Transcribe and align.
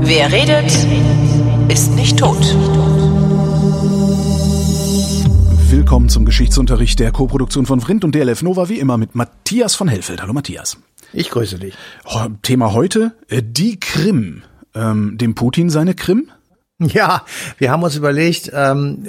Wer 0.00 0.32
redet, 0.32 0.72
ist 1.68 1.94
nicht 1.94 2.18
tot. 2.18 2.38
Willkommen 5.68 6.08
zum 6.08 6.24
Geschichtsunterricht 6.24 6.98
der 7.00 7.12
Koproduktion 7.12 7.66
von 7.66 7.80
Vrindt 7.80 8.04
und 8.04 8.14
DLF 8.14 8.42
Nova, 8.42 8.68
wie 8.68 8.78
immer 8.78 8.98
mit 8.98 9.14
Matthias 9.14 9.74
von 9.74 9.88
Hellfeld. 9.88 10.22
Hallo 10.22 10.32
Matthias. 10.32 10.78
Ich 11.12 11.30
grüße 11.30 11.58
dich. 11.58 11.74
Thema 12.42 12.72
heute, 12.72 13.16
äh, 13.28 13.42
die 13.44 13.80
Krim. 13.80 14.42
Ähm, 14.74 15.18
dem 15.18 15.34
Putin 15.34 15.70
seine 15.70 15.94
Krim? 15.94 16.30
Ja, 16.78 17.22
wir 17.56 17.70
haben 17.70 17.82
uns 17.82 17.96
überlegt, 17.96 18.50
ähm, 18.52 19.02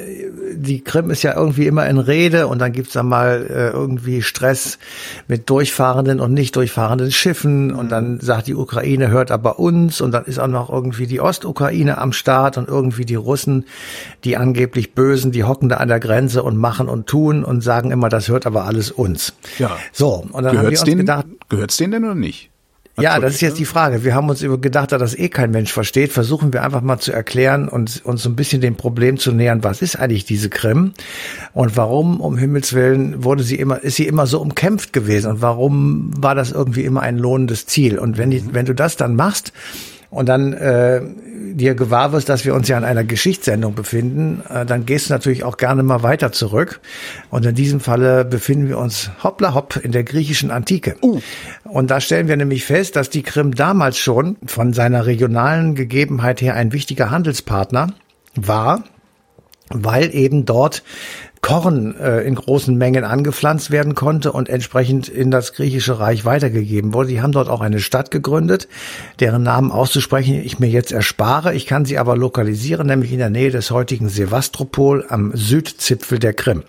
die 0.53 0.81
Krim 0.85 1.09
ist 1.09 1.23
ja 1.23 1.35
irgendwie 1.35 1.67
immer 1.67 1.85
in 1.87 1.97
Rede 1.97 2.47
und 2.47 2.59
dann 2.59 2.71
gibt's 2.71 2.93
da 2.93 3.03
mal 3.03 3.45
äh, 3.49 3.71
irgendwie 3.71 4.21
Stress 4.21 4.79
mit 5.27 5.49
durchfahrenden 5.49 6.21
und 6.21 6.31
nicht 6.31 6.55
durchfahrenden 6.55 7.11
Schiffen 7.11 7.73
und 7.73 7.89
dann 7.89 8.21
sagt 8.21 8.47
die 8.47 8.55
Ukraine, 8.55 9.09
hört 9.09 9.31
aber 9.31 9.59
uns 9.59 9.99
und 9.99 10.13
dann 10.13 10.23
ist 10.23 10.39
auch 10.39 10.47
noch 10.47 10.69
irgendwie 10.69 11.07
die 11.07 11.19
Ostukraine 11.19 11.97
am 11.97 12.13
Start 12.13 12.57
und 12.57 12.69
irgendwie 12.69 13.03
die 13.03 13.15
Russen, 13.15 13.65
die 14.23 14.37
angeblich 14.37 14.93
Bösen, 14.93 15.33
die 15.33 15.43
hocken 15.43 15.67
da 15.67 15.75
an 15.75 15.89
der 15.89 15.99
Grenze 15.99 16.43
und 16.43 16.55
machen 16.55 16.87
und 16.87 17.07
tun 17.07 17.43
und 17.43 17.59
sagen 17.59 17.91
immer, 17.91 18.07
das 18.07 18.29
hört 18.29 18.45
aber 18.45 18.63
alles 18.63 18.91
uns. 18.91 19.33
Ja. 19.59 19.75
So, 19.91 20.25
und 20.31 20.43
dann 20.43 20.55
gehört's 20.55 20.57
haben 20.57 20.63
wir 20.63 20.69
uns 20.69 20.83
denen, 20.83 20.99
gedacht, 20.99 21.25
gehört's 21.49 21.75
denen 21.75 21.91
denn 21.91 22.05
oder 22.05 22.15
nicht? 22.15 22.49
Ja, 22.99 23.19
das 23.19 23.35
ist 23.35 23.41
jetzt 23.41 23.59
die 23.59 23.65
Frage. 23.65 24.03
Wir 24.03 24.15
haben 24.15 24.29
uns 24.29 24.41
über 24.41 24.57
gedacht, 24.57 24.91
da 24.91 24.97
das 24.97 25.17
eh 25.17 25.29
kein 25.29 25.51
Mensch 25.51 25.71
versteht, 25.71 26.11
versuchen 26.11 26.53
wir 26.53 26.63
einfach 26.63 26.81
mal 26.81 26.99
zu 26.99 27.11
erklären 27.11 27.69
und 27.69 28.03
uns 28.05 28.23
so 28.23 28.29
ein 28.29 28.35
bisschen 28.35 28.61
dem 28.61 28.75
Problem 28.75 29.17
zu 29.17 29.31
nähern, 29.31 29.63
was 29.63 29.81
ist 29.81 29.97
eigentlich 29.97 30.25
diese 30.25 30.49
Krim 30.49 30.93
und 31.53 31.77
warum 31.77 32.19
um 32.19 32.37
Himmels 32.37 32.73
Willen 32.73 33.23
wurde 33.23 33.43
sie 33.43 33.55
immer 33.55 33.83
ist 33.83 33.97
sie 33.97 34.07
immer 34.07 34.25
so 34.25 34.41
umkämpft 34.41 34.93
gewesen 34.93 35.31
und 35.31 35.41
warum 35.41 36.11
war 36.17 36.35
das 36.35 36.51
irgendwie 36.51 36.85
immer 36.85 37.01
ein 37.01 37.17
lohnendes 37.17 37.67
Ziel? 37.67 37.99
Und 37.99 38.17
wenn 38.17 38.31
die, 38.31 38.53
wenn 38.53 38.65
du 38.65 38.73
das 38.73 38.97
dann 38.97 39.15
machst, 39.15 39.53
und 40.09 40.29
dann 40.29 40.53
äh, 40.53 41.01
dir 41.53 41.75
gewahr 41.75 42.13
wirst, 42.13 42.29
dass 42.29 42.45
wir 42.45 42.53
uns 42.53 42.67
ja 42.67 42.77
in 42.77 42.83
einer 42.83 43.03
Geschichtssendung 43.03 43.75
befinden, 43.75 44.41
äh, 44.49 44.65
dann 44.65 44.85
gehst 44.85 45.09
du 45.09 45.13
natürlich 45.13 45.43
auch 45.43 45.57
gerne 45.57 45.83
mal 45.83 46.01
weiter 46.03 46.31
zurück. 46.31 46.79
Und 47.29 47.45
in 47.45 47.55
diesem 47.55 47.79
Falle 47.79 48.23
befinden 48.23 48.69
wir 48.69 48.77
uns 48.77 49.11
hoppla 49.23 49.53
hopp 49.53 49.75
in 49.75 49.91
der 49.91 50.03
griechischen 50.03 50.49
Antike. 50.49 50.95
Uh. 51.01 51.19
Und 51.69 51.91
da 51.91 51.99
stellen 51.99 52.27
wir 52.27 52.37
nämlich 52.37 52.65
fest, 52.65 52.95
dass 52.95 53.09
die 53.09 53.23
Krim 53.23 53.53
damals 53.53 53.97
schon 53.97 54.37
von 54.45 54.73
seiner 54.73 55.05
regionalen 55.05 55.75
Gegebenheit 55.75 56.41
her 56.41 56.55
ein 56.55 56.71
wichtiger 56.73 57.11
Handelspartner 57.11 57.93
war, 58.35 58.83
weil 59.69 60.13
eben 60.15 60.45
dort 60.45 60.83
Korn 61.41 61.95
äh, 61.95 62.21
in 62.21 62.35
großen 62.35 62.77
Mengen 62.77 63.03
angepflanzt 63.03 63.71
werden 63.71 63.95
konnte 63.95 64.31
und 64.31 64.49
entsprechend 64.49 65.07
in 65.07 65.31
das 65.31 65.53
griechische 65.53 65.99
Reich 65.99 66.25
weitergegeben 66.25 66.93
wurde. 66.93 67.09
Die 67.09 67.21
haben 67.21 67.31
dort 67.31 67.49
auch 67.49 67.61
eine 67.61 67.79
Stadt 67.79 68.11
gegründet, 68.11 68.67
deren 69.19 69.43
Namen 69.43 69.71
auszusprechen 69.71 70.41
ich 70.43 70.59
mir 70.59 70.67
jetzt 70.67 70.91
erspare. 70.91 71.53
Ich 71.53 71.65
kann 71.65 71.85
sie 71.85 71.97
aber 71.97 72.17
lokalisieren, 72.17 72.87
nämlich 72.87 73.11
in 73.11 73.19
der 73.19 73.29
Nähe 73.29 73.51
des 73.51 73.71
heutigen 73.71 74.09
Sevastopol 74.09 75.05
am 75.09 75.31
Südzipfel 75.35 76.19
der 76.19 76.33
Krim. 76.33 76.63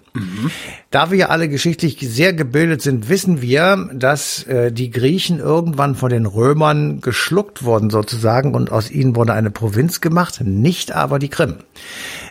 Da 0.90 1.10
wir 1.10 1.30
alle 1.30 1.50
geschichtlich 1.50 1.98
sehr 2.00 2.32
gebildet 2.32 2.80
sind, 2.80 3.10
wissen 3.10 3.42
wir, 3.42 3.90
dass 3.92 4.44
äh, 4.44 4.72
die 4.72 4.90
Griechen 4.90 5.38
irgendwann 5.38 5.94
von 5.94 6.08
den 6.08 6.24
Römern 6.24 7.02
geschluckt 7.02 7.62
wurden 7.62 7.90
sozusagen 7.90 8.54
und 8.54 8.72
aus 8.72 8.90
ihnen 8.90 9.14
wurde 9.14 9.34
eine 9.34 9.50
Provinz 9.50 10.00
gemacht, 10.00 10.40
nicht 10.40 10.92
aber 10.92 11.18
die 11.18 11.28
Krim. 11.28 11.56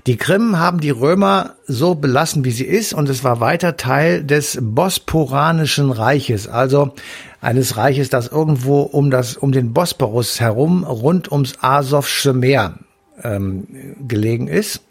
Die 0.08 0.18
Krim 0.18 0.58
haben 0.58 0.80
die 0.80 0.90
Römer 0.90 1.52
so 1.68 1.94
belassen, 1.94 2.46
wie 2.46 2.52
sie 2.52 2.66
ist, 2.66 2.96
und 2.96 3.10
es 3.10 3.24
war 3.24 3.40
weiter 3.40 3.78
Teil 3.78 4.24
des 4.24 4.58
Bosporanischen 4.60 5.92
Reiches, 5.92 6.48
also 6.48 6.96
eines 7.42 7.78
Reiches, 7.78 8.10
das 8.10 8.28
irgendwo 8.28 8.82
um 8.82 9.12
das 9.12 9.38
um 9.38 9.52
den 9.52 9.72
Bosporus 9.72 10.40
herum 10.40 10.84
rund 10.84 11.32
ums 11.32 11.54
Asowsche 11.62 12.34
Meer 12.34 12.74
ähm, 13.24 13.68
gelegen 14.08 14.48
ist. 14.48 14.82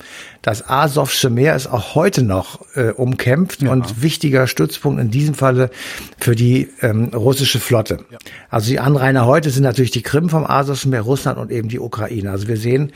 Das 0.42 0.68
Asowsche 0.68 1.30
Meer 1.30 1.56
ist 1.56 1.66
auch 1.66 1.94
heute 1.94 2.22
noch 2.22 2.60
äh, 2.76 2.90
umkämpft 2.90 3.62
Ja. 3.62 3.72
und 3.72 4.02
wichtiger 4.02 4.46
Stützpunkt 4.46 5.00
in 5.00 5.10
diesem 5.10 5.34
Falle 5.34 5.70
für 6.18 6.34
die 6.34 6.68
ähm, 6.82 7.10
russische 7.14 7.60
Flotte. 7.60 8.04
Also 8.50 8.70
die 8.70 8.80
Anrainer 8.80 9.26
heute 9.26 9.50
sind 9.50 9.62
natürlich 9.62 9.90
die 9.90 10.02
Krim 10.02 10.28
vom 10.28 10.44
Asowschen 10.44 10.90
Meer, 10.90 11.02
Russland 11.02 11.38
und 11.38 11.50
eben 11.50 11.68
die 11.68 11.80
Ukraine. 11.80 12.30
Also 12.30 12.48
wir 12.48 12.56
sehen, 12.56 12.92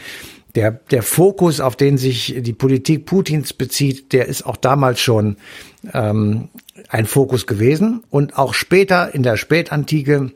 der, 0.55 0.73
der 0.73 1.03
Fokus, 1.03 1.61
auf 1.61 1.77
den 1.77 1.97
sich 1.97 2.35
die 2.39 2.53
Politik 2.53 3.07
Putins 3.07 3.53
bezieht, 3.53 4.13
der 4.13 4.27
ist 4.27 4.45
auch 4.45 4.57
damals 4.57 5.01
schon 5.01 5.37
ähm, 5.93 6.49
ein 6.89 7.07
Fokus 7.07 7.47
gewesen. 7.47 8.03
Und 8.11 8.37
auch 8.37 8.55
später 8.55 9.15
in 9.15 9.23
der 9.23 9.37
Spätantike 9.37 10.33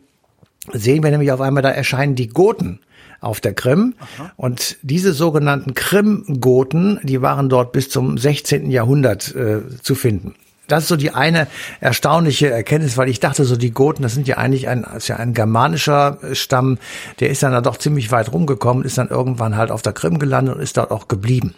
sehen 0.72 1.02
wir 1.02 1.10
nämlich 1.10 1.32
auf 1.32 1.40
einmal, 1.40 1.62
da 1.62 1.70
erscheinen 1.70 2.14
die 2.14 2.28
Goten 2.28 2.78
auf 3.24 3.40
der 3.40 3.54
Krim. 3.54 3.94
Und 4.36 4.76
diese 4.82 5.12
sogenannten 5.12 5.74
Krim-Goten, 5.74 7.00
die 7.02 7.22
waren 7.22 7.48
dort 7.48 7.72
bis 7.72 7.88
zum 7.88 8.18
16. 8.18 8.70
Jahrhundert 8.70 9.34
äh, 9.34 9.62
zu 9.82 9.94
finden. 9.94 10.34
Das 10.66 10.84
ist 10.84 10.88
so 10.88 10.96
die 10.96 11.10
eine 11.10 11.46
erstaunliche 11.80 12.50
Erkenntnis, 12.50 12.96
weil 12.96 13.08
ich 13.10 13.20
dachte, 13.20 13.44
so 13.44 13.56
die 13.56 13.72
Goten, 13.72 14.02
das 14.02 14.14
sind 14.14 14.26
ja 14.26 14.38
eigentlich 14.38 14.66
ein, 14.66 14.84
ist 14.96 15.08
ja 15.08 15.16
ein 15.16 15.34
germanischer 15.34 16.18
Stamm, 16.32 16.78
der 17.20 17.28
ist 17.28 17.42
dann 17.42 17.52
da 17.52 17.60
doch 17.60 17.76
ziemlich 17.76 18.10
weit 18.12 18.32
rumgekommen, 18.32 18.84
ist 18.84 18.96
dann 18.96 19.08
irgendwann 19.08 19.56
halt 19.56 19.70
auf 19.70 19.82
der 19.82 19.92
Krim 19.92 20.18
gelandet 20.18 20.56
und 20.56 20.62
ist 20.62 20.76
dort 20.76 20.90
auch 20.90 21.08
geblieben. 21.08 21.54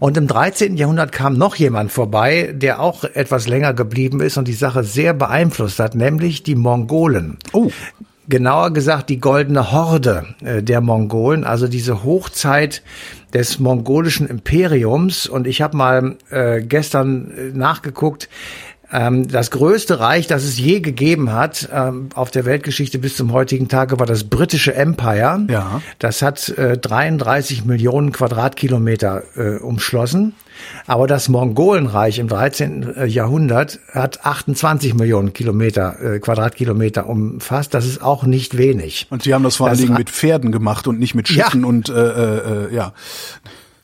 Und 0.00 0.16
im 0.16 0.26
13. 0.26 0.76
Jahrhundert 0.76 1.12
kam 1.12 1.34
noch 1.34 1.54
jemand 1.54 1.92
vorbei, 1.92 2.52
der 2.52 2.80
auch 2.80 3.04
etwas 3.04 3.46
länger 3.46 3.72
geblieben 3.72 4.20
ist 4.20 4.36
und 4.36 4.48
die 4.48 4.52
Sache 4.52 4.82
sehr 4.82 5.14
beeinflusst 5.14 5.78
hat, 5.78 5.94
nämlich 5.94 6.42
die 6.42 6.56
Mongolen. 6.56 7.38
Oh. 7.52 7.70
Genauer 8.30 8.72
gesagt 8.72 9.10
die 9.10 9.20
goldene 9.20 9.72
Horde 9.72 10.24
äh, 10.42 10.62
der 10.62 10.80
Mongolen, 10.80 11.44
also 11.44 11.68
diese 11.68 12.04
Hochzeit 12.04 12.82
des 13.34 13.58
mongolischen 13.58 14.26
Imperiums. 14.26 15.26
Und 15.26 15.46
ich 15.46 15.60
habe 15.60 15.76
mal 15.76 16.16
äh, 16.30 16.62
gestern 16.62 17.30
äh, 17.30 17.56
nachgeguckt, 17.56 18.30
ähm, 18.92 19.28
das 19.28 19.50
größte 19.50 20.00
Reich, 20.00 20.26
das 20.26 20.44
es 20.44 20.58
je 20.58 20.80
gegeben 20.80 21.32
hat 21.32 21.68
ähm, 21.72 22.08
auf 22.14 22.30
der 22.30 22.44
Weltgeschichte 22.44 22.98
bis 22.98 23.16
zum 23.16 23.32
heutigen 23.32 23.68
Tage, 23.68 23.98
war 23.98 24.06
das 24.06 24.24
britische 24.24 24.74
Empire. 24.74 25.46
Ja. 25.48 25.80
Das 25.98 26.22
hat 26.22 26.48
äh, 26.50 26.76
33 26.76 27.64
Millionen 27.64 28.12
Quadratkilometer 28.12 29.22
äh, 29.36 29.56
umschlossen. 29.58 30.34
Aber 30.86 31.06
das 31.06 31.28
Mongolenreich 31.28 32.18
im 32.18 32.28
13. 32.28 33.06
Jahrhundert 33.06 33.80
hat 33.92 34.26
28 34.26 34.94
Millionen 34.94 35.32
Kilometer, 35.32 35.96
äh, 36.02 36.18
Quadratkilometer 36.18 37.06
umfasst. 37.06 37.72
Das 37.72 37.86
ist 37.86 38.02
auch 38.02 38.24
nicht 38.24 38.58
wenig. 38.58 39.06
Und 39.10 39.22
sie 39.22 39.32
haben 39.32 39.42
das 39.42 39.56
vor 39.56 39.68
allen 39.68 39.78
Dingen 39.78 39.94
mit 39.94 40.10
Pferden 40.10 40.52
gemacht 40.52 40.86
und 40.86 40.98
nicht 40.98 41.14
mit 41.14 41.30
Ja. 41.30 41.44
Schiffen 41.44 41.64
und 41.64 41.88
äh, 41.88 41.92
äh, 41.92 42.66
äh, 42.66 42.74
ja. 42.74 42.92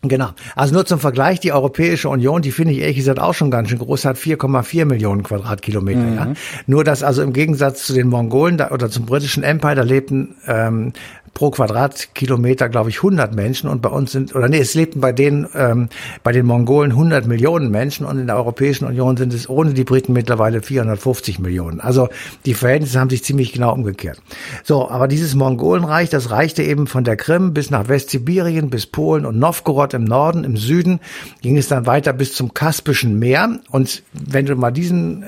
Genau. 0.08 0.30
Also 0.54 0.74
nur 0.74 0.86
zum 0.86 0.98
Vergleich, 0.98 1.40
die 1.40 1.52
Europäische 1.52 2.08
Union, 2.08 2.42
die 2.42 2.52
finde 2.52 2.72
ich 2.72 2.80
ehrlich 2.80 2.96
gesagt 2.96 3.18
auch 3.18 3.34
schon 3.34 3.50
ganz 3.50 3.68
schön 3.68 3.78
groß, 3.78 4.04
hat 4.04 4.16
4,4 4.16 4.84
Millionen 4.84 5.22
Quadratkilometer. 5.22 6.14
Ja? 6.14 6.32
Nur 6.66 6.84
dass 6.84 7.02
also 7.02 7.22
im 7.22 7.32
Gegensatz 7.32 7.86
zu 7.86 7.92
den 7.92 8.08
Mongolen 8.08 8.58
da, 8.58 8.70
oder 8.70 8.90
zum 8.90 9.06
britischen 9.06 9.42
Empire, 9.42 9.74
da 9.74 9.82
lebten 9.82 10.36
ähm, 10.46 10.92
pro 11.36 11.50
Quadratkilometer, 11.50 12.70
glaube 12.70 12.88
ich, 12.88 12.96
100 12.96 13.34
Menschen 13.34 13.68
und 13.68 13.82
bei 13.82 13.90
uns 13.90 14.10
sind, 14.10 14.34
oder 14.34 14.48
nee, 14.48 14.60
es 14.60 14.72
lebten 14.72 15.02
bei 15.02 15.12
denen, 15.12 15.46
ähm, 15.54 15.90
bei 16.22 16.32
den 16.32 16.46
Mongolen 16.46 16.92
100 16.92 17.26
Millionen 17.26 17.70
Menschen 17.70 18.06
und 18.06 18.18
in 18.18 18.26
der 18.26 18.36
Europäischen 18.36 18.86
Union 18.86 19.18
sind 19.18 19.34
es 19.34 19.46
ohne 19.46 19.74
die 19.74 19.84
Briten 19.84 20.14
mittlerweile 20.14 20.62
450 20.62 21.38
Millionen. 21.38 21.80
Also 21.80 22.08
die 22.46 22.54
Verhältnisse 22.54 22.98
haben 22.98 23.10
sich 23.10 23.22
ziemlich 23.22 23.52
genau 23.52 23.74
umgekehrt. 23.74 24.18
So, 24.64 24.88
aber 24.88 25.08
dieses 25.08 25.34
Mongolenreich, 25.34 26.08
das 26.08 26.30
reichte 26.30 26.62
eben 26.62 26.86
von 26.86 27.04
der 27.04 27.16
Krim 27.16 27.52
bis 27.52 27.70
nach 27.70 27.86
Westsibirien, 27.86 28.70
bis 28.70 28.86
Polen 28.86 29.26
und 29.26 29.38
Novgorod 29.38 29.92
im 29.92 30.04
Norden, 30.04 30.42
im 30.42 30.56
Süden 30.56 31.00
ging 31.42 31.58
es 31.58 31.68
dann 31.68 31.84
weiter 31.84 32.14
bis 32.14 32.32
zum 32.32 32.54
Kaspischen 32.54 33.18
Meer. 33.18 33.60
Und 33.70 34.04
wenn 34.14 34.46
du 34.46 34.56
mal 34.56 34.70
diesen 34.70 35.22
äh, 35.22 35.26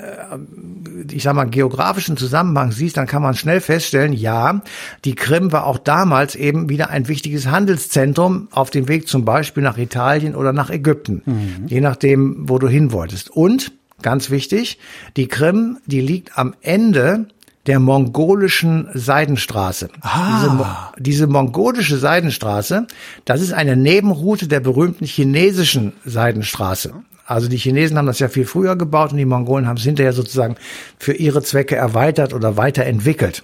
ich 1.12 1.22
sag 1.22 1.34
mal, 1.34 1.44
geografischen 1.44 2.16
Zusammenhang 2.16 2.72
siehst, 2.72 2.96
dann 2.96 3.06
kann 3.06 3.22
man 3.22 3.34
schnell 3.34 3.60
feststellen, 3.60 4.12
ja, 4.12 4.60
die 5.04 5.14
Krim 5.14 5.52
war 5.52 5.66
auch 5.66 5.78
damals 5.98 6.36
eben 6.36 6.68
wieder 6.68 6.90
ein 6.90 7.08
wichtiges 7.08 7.48
Handelszentrum 7.48 8.46
auf 8.52 8.70
dem 8.70 8.86
Weg 8.86 9.08
zum 9.08 9.24
Beispiel 9.24 9.64
nach 9.64 9.78
Italien 9.78 10.36
oder 10.36 10.52
nach 10.52 10.70
Ägypten, 10.70 11.22
je 11.66 11.80
nachdem, 11.80 12.48
wo 12.48 12.58
du 12.58 12.68
hin 12.68 12.92
wolltest. 12.92 13.30
Und, 13.30 13.72
ganz 14.00 14.30
wichtig, 14.30 14.78
die 15.16 15.26
Krim, 15.26 15.78
die 15.86 16.00
liegt 16.00 16.38
am 16.38 16.54
Ende 16.60 17.26
der 17.66 17.80
mongolischen 17.80 18.88
Seidenstraße. 18.94 19.88
Diese, 20.36 20.50
Mo- 20.54 20.66
diese 20.98 21.26
mongolische 21.26 21.98
Seidenstraße, 21.98 22.86
das 23.24 23.40
ist 23.40 23.52
eine 23.52 23.76
Nebenroute 23.76 24.46
der 24.46 24.60
berühmten 24.60 25.04
chinesischen 25.04 25.94
Seidenstraße. 26.04 26.92
Also 27.26 27.48
die 27.48 27.58
Chinesen 27.58 27.98
haben 27.98 28.06
das 28.06 28.20
ja 28.20 28.28
viel 28.28 28.46
früher 28.46 28.76
gebaut 28.76 29.10
und 29.10 29.18
die 29.18 29.24
Mongolen 29.26 29.66
haben 29.66 29.76
es 29.76 29.82
hinterher 29.82 30.12
sozusagen 30.12 30.54
für 30.96 31.12
ihre 31.12 31.42
Zwecke 31.42 31.74
erweitert 31.74 32.32
oder 32.34 32.56
weiterentwickelt. 32.56 33.42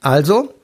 Also, 0.00 0.54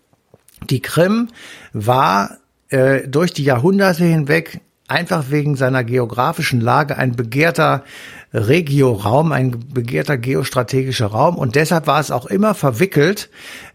die 0.71 0.81
Krim 0.81 1.29
war 1.73 2.39
äh, 2.69 3.07
durch 3.09 3.33
die 3.33 3.45
Jahrhunderte 3.45 4.05
hinweg 4.05 4.61
einfach 4.89 5.31
wegen 5.31 5.57
seiner 5.57 5.85
geografischen 5.85 6.61
Lage 6.61 6.97
ein 6.97 7.17
begehrter 7.17 7.85
Regioraum, 8.33 9.33
ein 9.33 9.59
begehrter 9.73 10.17
geostrategischer 10.17 11.07
Raum. 11.07 11.37
Und 11.37 11.55
deshalb 11.55 11.87
war 11.87 12.01
es 12.01 12.11
auch 12.11 12.27
immer 12.27 12.55
verwickelt 12.55 13.31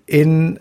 in 0.06 0.60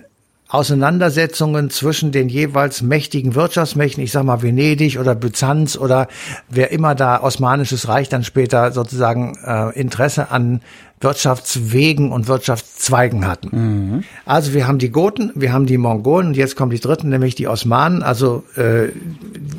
Auseinandersetzungen 0.50 1.70
zwischen 1.70 2.10
den 2.10 2.28
jeweils 2.28 2.82
mächtigen 2.82 3.34
Wirtschaftsmächten, 3.36 4.02
ich 4.02 4.10
sag 4.10 4.24
mal 4.24 4.42
Venedig 4.42 4.98
oder 4.98 5.14
Byzanz 5.14 5.78
oder 5.78 6.08
wer 6.48 6.72
immer 6.72 6.96
da 6.96 7.22
Osmanisches 7.22 7.86
Reich 7.86 8.08
dann 8.08 8.24
später 8.24 8.72
sozusagen 8.72 9.38
äh, 9.46 9.78
Interesse 9.78 10.30
an 10.30 10.60
Wirtschaftswegen 11.00 12.12
und 12.12 12.28
Wirtschaftszweigen 12.28 13.26
hatten. 13.26 13.48
Mhm. 13.52 14.04
Also 14.26 14.52
wir 14.52 14.66
haben 14.66 14.78
die 14.78 14.90
Goten, 14.90 15.32
wir 15.34 15.52
haben 15.52 15.64
die 15.64 15.78
Mongolen 15.78 16.28
und 16.28 16.36
jetzt 16.36 16.56
kommen 16.56 16.70
die 16.70 16.80
Dritten, 16.80 17.08
nämlich 17.08 17.34
die 17.34 17.48
Osmanen. 17.48 18.02
Also 18.02 18.44
äh, 18.56 18.88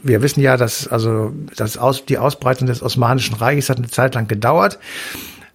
wir 0.03 0.21
wissen 0.21 0.41
ja, 0.41 0.55
dass 0.55 0.87
also 0.87 1.33
das 1.55 1.77
Aus, 1.77 2.05
die 2.05 2.19
Ausbreitung 2.19 2.67
des 2.67 2.83
Osmanischen 2.83 3.35
Reiches 3.35 3.69
hat 3.69 3.77
eine 3.77 3.87
Zeit 3.87 4.13
lang 4.13 4.27
gedauert. 4.27 4.77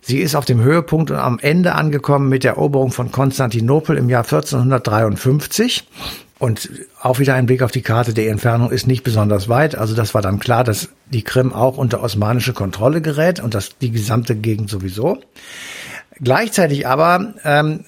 Sie 0.08 0.18
ist 0.18 0.36
auf 0.36 0.44
dem 0.44 0.62
Höhepunkt 0.62 1.10
und 1.10 1.16
am 1.16 1.40
Ende 1.40 1.74
angekommen 1.74 2.28
mit 2.28 2.44
der 2.44 2.52
Eroberung 2.52 2.92
von 2.92 3.10
Konstantinopel 3.10 3.96
im 3.96 4.08
Jahr 4.08 4.22
1453. 4.22 5.88
Und 6.38 6.70
auch 7.00 7.18
wieder 7.18 7.34
ein 7.34 7.46
Blick 7.46 7.60
auf 7.60 7.72
die 7.72 7.82
Karte, 7.82 8.14
der 8.14 8.30
Entfernung 8.30 8.70
ist 8.70 8.86
nicht 8.86 9.02
besonders 9.02 9.48
weit. 9.48 9.74
Also 9.74 9.96
das 9.96 10.14
war 10.14 10.22
dann 10.22 10.38
klar, 10.38 10.62
dass 10.62 10.90
die 11.10 11.22
Krim 11.22 11.52
auch 11.52 11.76
unter 11.76 12.04
osmanische 12.04 12.52
Kontrolle 12.52 13.02
gerät 13.02 13.40
und 13.40 13.52
das 13.54 13.78
die 13.78 13.90
gesamte 13.90 14.36
Gegend 14.36 14.70
sowieso. 14.70 15.18
Gleichzeitig 16.20 16.86
aber 16.86 17.34
ähm, 17.42 17.84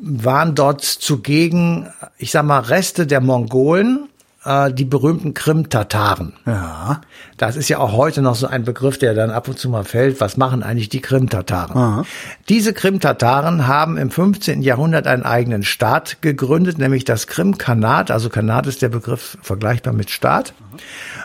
waren 0.00 0.56
dort 0.56 0.82
zugegen, 0.82 1.90
ich 2.18 2.32
sag 2.32 2.44
mal, 2.44 2.58
Reste 2.58 3.06
der 3.06 3.20
Mongolen, 3.20 4.08
äh, 4.44 4.72
die 4.72 4.84
berühmten 4.84 5.34
Krim-Tataren. 5.34 6.34
Ja. 6.46 7.00
Das 7.36 7.56
ist 7.56 7.68
ja 7.68 7.78
auch 7.78 7.92
heute 7.92 8.22
noch 8.22 8.34
so 8.34 8.46
ein 8.46 8.64
Begriff, 8.64 8.98
der 8.98 9.14
dann 9.14 9.30
ab 9.30 9.48
und 9.48 9.58
zu 9.58 9.68
mal 9.68 9.84
fällt. 9.84 10.20
Was 10.20 10.36
machen 10.36 10.62
eigentlich 10.62 10.88
die 10.88 11.00
Krim-Tataren? 11.00 12.04
Diese 12.48 12.72
Krim-Tataren 12.72 13.66
haben 13.66 13.96
im 13.96 14.10
15. 14.10 14.62
Jahrhundert 14.62 15.06
einen 15.06 15.24
eigenen 15.24 15.62
Staat 15.62 16.22
gegründet, 16.22 16.78
nämlich 16.78 17.04
das 17.04 17.26
Krim-Khanat. 17.26 18.10
Also 18.10 18.28
Khanat 18.28 18.66
ist 18.66 18.82
der 18.82 18.88
Begriff 18.88 19.38
vergleichbar 19.42 19.92
mit 19.92 20.10
Staat. 20.10 20.54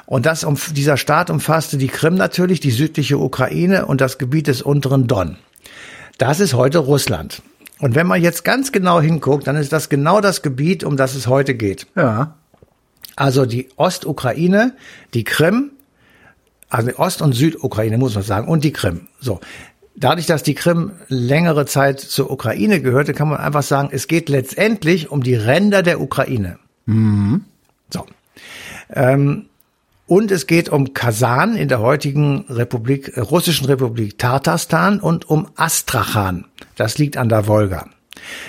Und 0.05 0.25
das, 0.25 0.43
um, 0.43 0.57
dieser 0.71 0.97
Staat 0.97 1.29
umfasste 1.29 1.77
die 1.77 1.87
Krim 1.87 2.15
natürlich, 2.15 2.59
die 2.59 2.71
südliche 2.71 3.17
Ukraine 3.17 3.85
und 3.85 4.01
das 4.01 4.17
Gebiet 4.17 4.47
des 4.47 4.61
unteren 4.61 5.07
Don. 5.07 5.37
Das 6.17 6.39
ist 6.39 6.53
heute 6.53 6.79
Russland. 6.79 7.41
Und 7.79 7.93
wenn 7.93 8.07
man 8.07 8.21
jetzt 8.21 8.43
ganz 8.43 8.71
genau 8.71 8.99
hinguckt, 9.01 9.45
dann 9.45 9.55
ist 9.55 9.71
das 9.71 9.89
genau 9.89 10.19
das 10.19 10.41
Gebiet, 10.41 10.83
um 10.83 10.97
das 10.97 11.13
es 11.13 11.27
heute 11.27 11.53
geht. 11.53 11.85
Ja. 11.95 12.36
Also 13.17 13.45
die 13.47 13.67
Ostukraine, 13.75 14.73
die 15.13 15.25
Krim, 15.25 15.71
also 16.69 16.87
die 16.87 16.95
Ost- 16.95 17.21
und 17.21 17.33
Südukraine 17.33 17.97
muss 17.97 18.13
man 18.15 18.23
sagen, 18.23 18.47
und 18.47 18.63
die 18.63 18.71
Krim. 18.71 19.07
So. 19.19 19.41
Dadurch, 19.95 20.27
dass 20.27 20.43
die 20.43 20.53
Krim 20.53 20.91
längere 21.07 21.65
Zeit 21.65 21.99
zur 21.99 22.29
Ukraine 22.29 22.79
gehörte, 22.79 23.13
kann 23.13 23.27
man 23.27 23.39
einfach 23.39 23.63
sagen, 23.63 23.89
es 23.91 24.07
geht 24.07 24.29
letztendlich 24.29 25.09
um 25.09 25.23
die 25.23 25.33
Ränder 25.33 25.81
der 25.81 25.99
Ukraine. 25.99 26.59
Mhm. 26.85 27.45
So. 27.91 28.05
Ähm, 28.93 29.47
und 30.05 30.29
es 30.29 30.45
geht 30.45 30.69
um 30.69 30.93
Kasan 30.93 31.57
in 31.57 31.69
der 31.69 31.79
heutigen 31.79 32.45
Republik, 32.49 33.17
äh, 33.17 33.21
russischen 33.21 33.65
Republik 33.65 34.19
Tatarstan 34.19 34.99
und 34.99 35.27
um 35.27 35.47
Astrachan. 35.55 36.45
Das 36.75 36.99
liegt 36.99 37.17
an 37.17 37.29
der 37.29 37.47
Wolga. 37.47 37.87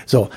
So. 0.05 0.29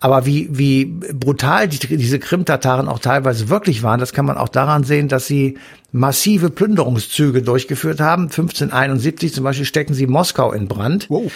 Aber 0.00 0.26
wie, 0.26 0.48
wie 0.50 0.84
brutal 0.84 1.68
die, 1.68 1.96
diese 1.96 2.18
Krim-Tataren 2.18 2.88
auch 2.88 3.00
teilweise 3.00 3.48
wirklich 3.48 3.82
waren, 3.82 3.98
das 3.98 4.12
kann 4.12 4.26
man 4.26 4.38
auch 4.38 4.48
daran 4.48 4.84
sehen, 4.84 5.08
dass 5.08 5.26
sie 5.26 5.58
massive 5.90 6.50
Plünderungszüge 6.50 7.42
durchgeführt 7.42 8.00
haben. 8.00 8.24
1571 8.24 9.34
zum 9.34 9.44
Beispiel 9.44 9.66
stecken 9.66 9.94
sie 9.94 10.06
Moskau 10.06 10.52
in 10.52 10.68
Brand. 10.68 11.10
Wow. 11.10 11.32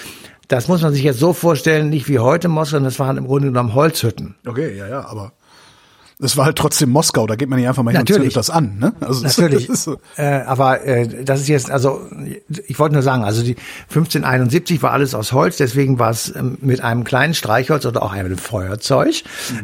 Das 0.49 0.69
muss 0.69 0.83
man 0.83 0.93
sich 0.93 1.03
jetzt 1.03 1.19
so 1.19 1.33
vorstellen, 1.33 1.89
nicht 1.89 2.09
wie 2.09 2.19
heute 2.19 2.49
Moskau, 2.49 2.79
das 2.81 2.99
waren 2.99 3.17
im 3.17 3.27
Grunde 3.27 3.49
genommen 3.49 3.75
Holzhütten. 3.75 4.35
Okay, 4.47 4.77
ja, 4.77 4.87
ja, 4.87 5.07
aber 5.07 5.33
es 6.23 6.37
war 6.37 6.45
halt 6.47 6.57
trotzdem 6.57 6.91
Moskau, 6.91 7.27
da 7.27 7.35
geht 7.37 7.49
man 7.49 7.59
nicht 7.59 7.69
einfach 7.69 7.83
mal 7.83 7.91
hin 7.91 8.01
Natürlich. 8.01 8.19
und 8.19 8.23
zündet 8.33 8.37
das 8.37 8.51
an, 8.51 8.79
ne? 8.79 8.93
Also 9.01 9.23
das- 9.23 9.39
Natürlich. 9.39 9.67
das 9.69 9.85
so. 9.85 9.99
äh, 10.17 10.41
aber 10.43 10.85
äh, 10.85 11.25
das 11.25 11.41
ist 11.41 11.49
jetzt, 11.49 11.71
also 11.71 12.01
ich 12.67 12.79
wollte 12.79 12.95
nur 12.95 13.03
sagen, 13.03 13.25
also 13.25 13.43
die 13.43 13.57
1571 13.89 14.83
war 14.83 14.93
alles 14.93 15.15
aus 15.15 15.33
Holz, 15.33 15.57
deswegen 15.57 15.99
war 15.99 16.11
es 16.11 16.35
ähm, 16.35 16.59
mit 16.61 16.81
einem 16.83 17.05
kleinen 17.05 17.35
Streichholz 17.35 17.85
oder 17.87 18.03
auch 18.03 18.13
einem 18.13 18.39
Feuerzeug 18.39 19.23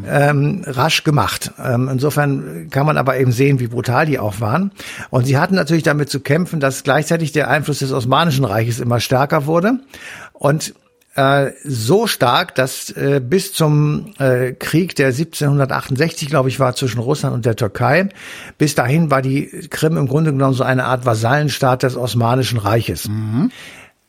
ähm, 0.09 0.63
rasch 0.67 1.05
gemacht. 1.05 1.53
Ähm, 1.63 1.89
insofern 1.91 2.69
kann 2.71 2.87
man 2.87 2.97
aber 2.97 3.19
eben 3.19 3.33
sehen, 3.33 3.61
wie 3.61 3.69
brutal 3.69 4.07
die 4.07 4.19
auch 4.19 4.41
waren. 4.41 4.73
Und 5.11 5.27
sie 5.27 5.39
hatten 5.39 5.55
natürlich 5.55 5.85
damit 5.85 6.11
zu 6.11 6.21
kämpfen, 6.21 6.61
dass 6.61 6.83
gleichzeitig 6.83 7.33
der 7.33 7.49
Einfluss 7.49 7.79
des 7.79 7.93
Osmanischen 7.93 8.45
Reiches 8.45 8.81
immer 8.81 9.01
stärker 9.01 9.47
wurde. 9.47 9.79
Und 10.33 10.75
äh, 11.19 11.53
so 11.65 12.07
stark, 12.07 12.55
dass 12.55 12.91
äh, 12.91 13.21
bis 13.21 13.53
zum 13.53 14.13
äh, 14.21 14.53
Krieg, 14.53 14.95
der 14.95 15.09
1768, 15.09 16.29
glaube 16.29 16.49
ich, 16.49 16.61
war 16.61 16.77
zwischen 16.77 17.01
Russland 17.01 17.35
und 17.35 17.45
der 17.45 17.57
Türkei, 17.57 18.09
bis 18.57 18.77
dahin 18.77 19.11
war 19.11 19.21
die 19.21 19.47
Krim 19.69 19.97
im 19.97 20.07
Grunde 20.07 20.31
genommen 20.31 20.55
so 20.55 20.63
eine 20.63 20.85
Art 20.85 21.07
Vasallenstaat 21.07 21.83
des 21.83 21.97
Osmanischen 21.97 22.61
Reiches. 22.61 23.09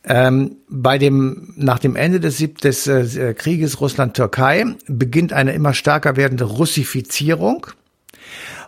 Ähm, 0.03 0.57
bei 0.69 0.99
dem, 0.99 1.53
nach 1.55 1.79
dem 1.79 1.95
Ende 1.95 2.19
des, 2.19 2.37
des 2.37 2.85
äh, 2.87 3.33
Krieges 3.33 3.81
Russland-Türkei 3.81 4.65
beginnt 4.87 5.33
eine 5.33 5.53
immer 5.53 5.73
stärker 5.73 6.15
werdende 6.15 6.43
Russifizierung. 6.43 7.65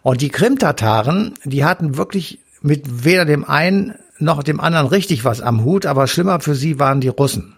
Und 0.02 0.22
die 0.22 0.30
Krim-Tataren, 0.30 1.36
die 1.44 1.64
hatten 1.64 1.96
wirklich 1.96 2.40
mit 2.64 3.06
weder 3.06 3.26
dem 3.26 3.46
einen 3.46 3.94
noch 4.18 4.42
dem 4.42 4.60
anderen 4.60 4.88
richtig 4.88 5.26
was 5.26 5.42
am 5.42 5.64
Hut, 5.64 5.86
aber 5.86 6.08
schlimmer 6.08 6.40
für 6.40 6.56
sie 6.56 6.80
waren 6.80 7.02
die 7.02 7.08
Russen. 7.08 7.54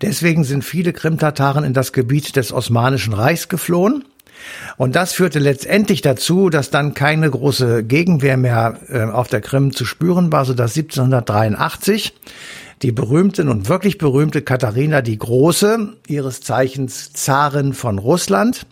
Deswegen 0.00 0.44
sind 0.44 0.64
viele 0.64 0.92
Krim-Tataren 0.92 1.64
in 1.64 1.74
das 1.74 1.92
Gebiet 1.92 2.36
des 2.36 2.52
Osmanischen 2.52 3.12
Reichs 3.12 3.48
geflohen. 3.48 4.04
Und 4.76 4.94
das 4.96 5.12
führte 5.12 5.38
letztendlich 5.38 6.00
dazu, 6.00 6.48
dass 6.48 6.70
dann 6.70 6.94
keine 6.94 7.30
große 7.30 7.84
Gegenwehr 7.84 8.36
mehr 8.36 8.78
äh, 8.88 9.02
auf 9.02 9.28
der 9.28 9.40
Krim 9.40 9.72
zu 9.72 9.84
spüren 9.84 10.30
war, 10.32 10.44
sodass 10.44 10.76
1783 10.76 12.14
die 12.82 12.92
berühmte 12.92 13.42
und 13.50 13.68
wirklich 13.68 13.98
berühmte 13.98 14.42
Katharina 14.42 15.02
die 15.02 15.18
Große, 15.18 15.96
ihres 16.06 16.40
Zeichens 16.40 17.12
Zarin 17.12 17.72
von 17.72 17.98
Russland, 17.98 18.66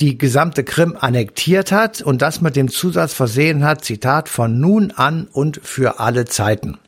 die 0.00 0.18
gesamte 0.18 0.64
Krim 0.64 0.96
annektiert 0.98 1.72
hat 1.72 2.02
und 2.02 2.22
das 2.22 2.40
mit 2.40 2.56
dem 2.56 2.68
Zusatz 2.68 3.12
versehen 3.14 3.64
hat, 3.64 3.84
Zitat, 3.84 4.28
von 4.28 4.58
nun 4.58 4.90
an 4.90 5.28
und 5.32 5.60
für 5.62 6.00
alle 6.00 6.24
Zeiten. 6.24 6.78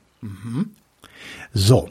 So. 1.52 1.90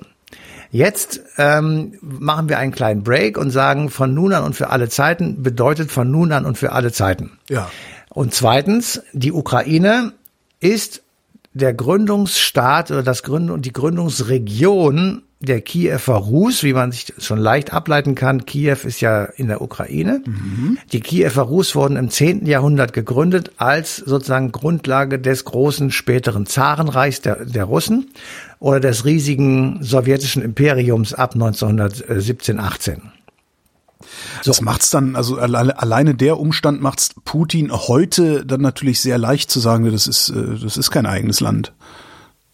Jetzt 0.69 1.21
ähm, 1.37 1.93
machen 2.01 2.49
wir 2.49 2.57
einen 2.59 2.71
kleinen 2.71 3.03
Break 3.03 3.37
und 3.37 3.51
sagen, 3.51 3.89
von 3.89 4.13
nun 4.13 4.33
an 4.33 4.43
und 4.43 4.55
für 4.55 4.69
alle 4.69 4.89
Zeiten 4.89 5.43
bedeutet 5.43 5.91
von 5.91 6.11
nun 6.11 6.31
an 6.31 6.45
und 6.45 6.57
für 6.57 6.71
alle 6.73 6.91
Zeiten. 6.91 7.39
Ja. 7.49 7.69
Und 8.09 8.33
zweitens, 8.33 9.01
die 9.13 9.31
Ukraine 9.31 10.13
ist 10.59 11.03
der 11.53 11.73
Gründungsstaat 11.73 12.91
oder 12.91 13.03
das 13.03 13.23
Gründ 13.23 13.49
und 13.49 13.65
die 13.65 13.73
Gründungsregion 13.73 15.23
der 15.39 15.61
Kiewer 15.61 16.15
Rus, 16.15 16.63
wie 16.63 16.73
man 16.73 16.91
sich 16.91 17.13
schon 17.19 17.37
leicht 17.37 17.71
ableiten 17.71 18.15
kann. 18.15 18.45
Kiew 18.45 18.77
ist 18.83 19.01
ja 19.01 19.23
in 19.23 19.47
der 19.47 19.61
Ukraine. 19.61 20.21
Die 20.91 20.99
Kiewer 20.99 21.43
Rus 21.43 21.75
wurden 21.75 21.95
im 21.95 22.09
10. 22.09 22.45
Jahrhundert 22.47 22.93
gegründet 22.93 23.51
als 23.57 23.97
sozusagen 23.97 24.51
Grundlage 24.51 25.19
des 25.19 25.45
großen 25.45 25.91
späteren 25.91 26.47
Zarenreichs 26.47 27.21
der, 27.21 27.45
der 27.45 27.65
Russen 27.65 28.09
oder 28.59 28.79
des 28.79 29.05
riesigen 29.05 29.83
sowjetischen 29.83 30.41
Imperiums 30.41 31.13
ab 31.13 31.35
1917, 31.35 32.59
18. 32.59 33.11
Das 34.43 34.61
macht's 34.61 34.89
dann, 34.89 35.15
also 35.15 35.37
alleine, 35.37 35.79
alleine 35.79 36.15
der 36.15 36.39
Umstand 36.39 36.81
macht's 36.81 37.11
Putin 37.25 37.71
heute 37.71 38.45
dann 38.45 38.61
natürlich 38.61 39.01
sehr 39.01 39.17
leicht 39.17 39.51
zu 39.51 39.59
sagen, 39.59 39.91
das 39.91 40.07
ist, 40.07 40.29
äh, 40.29 40.57
das 40.61 40.77
ist 40.77 40.91
kein 40.91 41.05
eigenes 41.05 41.39
Land. 41.39 41.73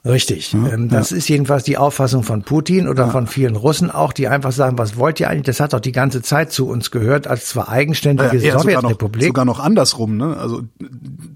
Richtig. 0.06 0.54
ähm, 0.54 0.90
das 0.90 1.14
ist 1.14 1.30
jedenfalls 1.30 1.64
die 1.64 1.78
Auffassung 1.78 2.24
von 2.24 2.44
Putin 2.44 2.90
oder 2.90 3.10
von 3.10 3.26
vielen 3.26 3.56
Russen 3.56 3.90
auch, 3.90 4.12
die 4.12 4.28
einfach 4.28 4.52
sagen, 4.52 4.78
was 4.78 4.98
wollt 4.98 5.20
ihr 5.22 5.30
eigentlich? 5.30 5.46
Das 5.46 5.62
hat 5.62 5.72
doch 5.72 5.80
die 5.80 5.94
ganze 5.94 6.22
Zeit 6.22 6.52
zu 6.52 6.68
uns 6.68 6.92
gehört, 6.92 7.26
als 7.26 7.46
zwar 7.46 7.70
eigenständige 7.70 8.38
sogar 8.38 8.56
noch, 8.56 8.64
Sowjetrepublik. 8.64 9.28
sogar 9.28 9.46
noch 9.46 9.60
andersrum, 9.62 10.18
ne? 10.18 10.36
Also 10.36 10.64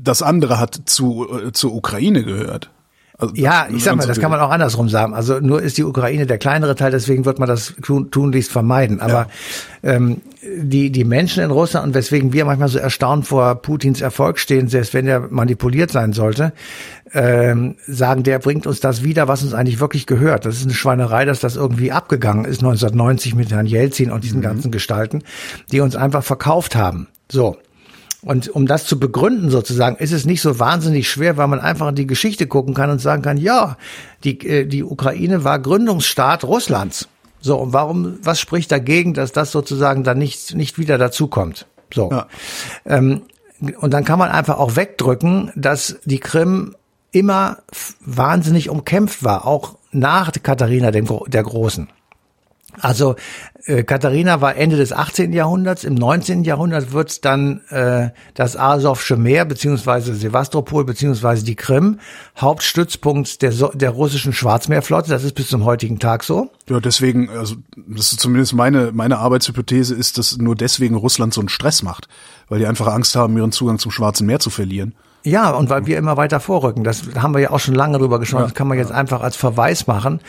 das 0.04 0.22
andere 0.22 0.60
hat 0.60 0.82
zu, 0.86 1.28
äh, 1.30 1.52
zur 1.54 1.74
Ukraine 1.74 2.24
gehört. 2.24 2.70
Also, 3.20 3.34
Ja, 3.36 3.68
ich 3.72 3.84
sag 3.84 3.96
mal, 3.96 4.04
so 4.04 4.08
das 4.08 4.20
kann 4.20 4.30
man 4.30 4.40
auch 4.40 4.52
andersrum 4.52 4.90
sagen. 4.90 5.16
Also 5.16 5.40
nur 5.40 5.62
ist 5.62 5.78
die 5.78 5.84
Ukraine 5.84 6.28
der 6.28 6.38
kleinere 6.38 6.76
Teil, 6.76 6.92
deswegen 6.92 7.26
wird 7.26 7.40
man 7.40 7.48
das 7.48 7.74
tun, 7.82 8.12
tunlichst 8.12 8.52
vermeiden. 8.52 9.02
Aber 9.02 9.28
ähm, 9.82 10.22
die, 10.42 10.92
die 10.92 11.04
Menschen 11.04 11.44
in 11.44 11.50
Russland 11.50 11.88
und 11.88 11.94
weswegen 11.96 12.32
wir 12.32 12.46
manchmal 12.46 12.70
so 12.70 12.78
erstaunt 12.78 13.26
vor 13.26 13.56
Putins 13.56 14.02
Erfolg 14.02 14.38
stehen, 14.38 14.68
selbst 14.68 14.94
wenn 14.94 15.08
er 15.08 15.22
manipuliert 15.32 15.92
sein 15.92 16.14
sollte, 16.14 16.54
ähm, 17.12 17.76
sagen, 17.88 18.22
der 18.22 18.38
bringt 18.38 18.68
uns 18.68 18.82
das 18.82 19.04
wieder, 19.04 19.28
was 19.28 19.42
uns 19.42 19.54
eigentlich 19.54 19.80
wirklich 19.80 20.06
gehört. 20.06 20.46
Das 20.46 20.58
ist 20.58 20.66
eine 20.66 20.74
Schweinerei, 20.74 21.26
dass 21.26 21.40
das 21.40 21.56
irgendwie 21.56 21.92
abgegangen 21.92 22.46
ist 22.46 22.60
1990 22.60 23.34
mit 23.34 23.50
Herrn 23.50 23.66
Jelzin 23.66 24.12
und 24.12 24.24
diesen 24.24 24.42
ganzen 24.42 24.70
Gestalten, 24.72 25.24
die 25.72 25.80
uns 25.80 25.96
einfach 25.96 26.24
verkauft 26.24 26.76
haben. 26.76 27.08
So. 27.32 27.58
Und 28.28 28.50
um 28.50 28.66
das 28.66 28.86
zu 28.86 29.00
begründen 29.00 29.50
sozusagen, 29.50 29.96
ist 29.96 30.12
es 30.12 30.26
nicht 30.26 30.42
so 30.42 30.60
wahnsinnig 30.60 31.10
schwer, 31.10 31.38
weil 31.38 31.48
man 31.48 31.62
einfach 31.62 31.88
in 31.88 31.96
die 31.96 32.08
Geschichte 32.08 32.46
gucken 32.46 32.74
kann 32.74 32.90
und 32.90 33.00
sagen 33.00 33.22
kann, 33.22 33.38
ja, 33.38 33.78
die, 34.26 34.38
äh, 34.46 34.66
die 34.66 34.84
Ukraine 34.84 35.46
war 35.46 35.60
Gründungsstaat 35.60 36.44
Russlands. 36.44 37.08
So, 37.40 37.58
und 37.58 37.72
warum, 37.72 38.20
was 38.22 38.42
spricht 38.42 38.70
dagegen, 38.70 39.14
dass 39.14 39.32
das 39.32 39.54
sozusagen 39.54 40.04
dann 40.04 40.18
nicht, 40.18 40.56
nicht 40.56 40.78
wieder 40.78 40.98
dazukommt? 40.98 41.68
So. 41.94 42.12
Ja. 42.12 42.28
Ähm, 42.86 43.22
und 43.80 43.94
dann 43.94 44.04
kann 44.04 44.20
man 44.20 44.30
einfach 44.30 44.58
auch 44.58 44.76
wegdrücken, 44.76 45.54
dass 45.56 45.96
die 46.04 46.20
Krim 46.20 46.76
immer 47.12 47.60
wahnsinnig 48.02 48.70
umkämpft 48.70 49.24
war, 49.24 49.48
auch 49.48 49.78
nach 49.94 50.34
Katharina 50.44 50.92
dem, 50.92 51.08
der 51.28 51.44
Großen. 51.44 51.88
Also 52.80 53.16
äh, 53.66 53.84
Katharina 53.84 54.42
war 54.42 54.56
Ende 54.56 54.78
des 54.78 54.94
18. 54.94 55.34
Jahrhunderts, 55.34 55.84
im 55.84 55.96
19. 55.96 56.44
Jahrhundert 56.44 56.92
wird 56.92 57.26
dann 57.26 57.62
äh, 57.70 58.10
das 58.34 58.56
Asowsche 58.56 59.18
Meer 59.18 59.46
beziehungsweise 59.46 60.16
Sevastopol 60.16 60.86
beziehungsweise 60.86 61.44
die 61.44 61.56
Krim 61.56 62.00
Hauptstützpunkt 62.38 63.42
der, 63.42 63.52
so 63.52 63.70
der 63.74 63.92
russischen 63.92 64.34
Schwarzmeerflotte. 64.34 65.10
Das 65.10 65.24
ist 65.24 65.34
bis 65.34 65.50
zum 65.50 65.66
heutigen 65.66 66.00
Tag 66.00 66.24
so. 66.24 66.52
Ja, 66.70 66.80
deswegen, 66.80 67.30
also 67.30 67.56
das 67.76 68.12
ist 68.12 68.20
zumindest 68.20 68.54
meine 68.54 68.92
meine 68.94 69.18
Arbeitshypothese 69.18 69.96
ist, 69.96 70.18
dass 70.18 70.38
nur 70.38 70.56
deswegen 70.56 70.96
Russland 70.96 71.34
so 71.34 71.42
einen 71.42 71.50
Stress 71.50 71.84
macht, 71.84 72.08
weil 72.48 72.60
die 72.60 72.68
einfach 72.68 72.88
Angst 72.88 73.16
haben, 73.16 73.38
ihren 73.38 73.52
Zugang 73.52 73.80
zum 73.80 73.92
Schwarzen 73.92 74.28
Meer 74.28 74.40
zu 74.40 74.50
verlieren. 74.50 74.96
Ja, 75.28 75.50
und 75.52 75.70
weil 75.70 75.86
wir 75.86 75.98
immer 75.98 76.16
weiter 76.16 76.40
vorrücken. 76.40 76.86
Das 76.86 77.04
haben 77.18 77.34
wir 77.34 77.42
ja 77.42 77.50
auch 77.52 77.60
schon 77.60 77.76
lange 77.76 77.98
drüber 77.98 78.18
gesprochen. 78.18 78.44
Ja, 78.44 78.48
das 78.48 78.54
kann 78.54 78.68
man 78.70 78.78
jetzt 78.78 78.92
ja. 78.92 78.96
einfach 78.96 79.20
als 79.22 79.36
Verweis 79.36 79.86
machen. 79.86 80.22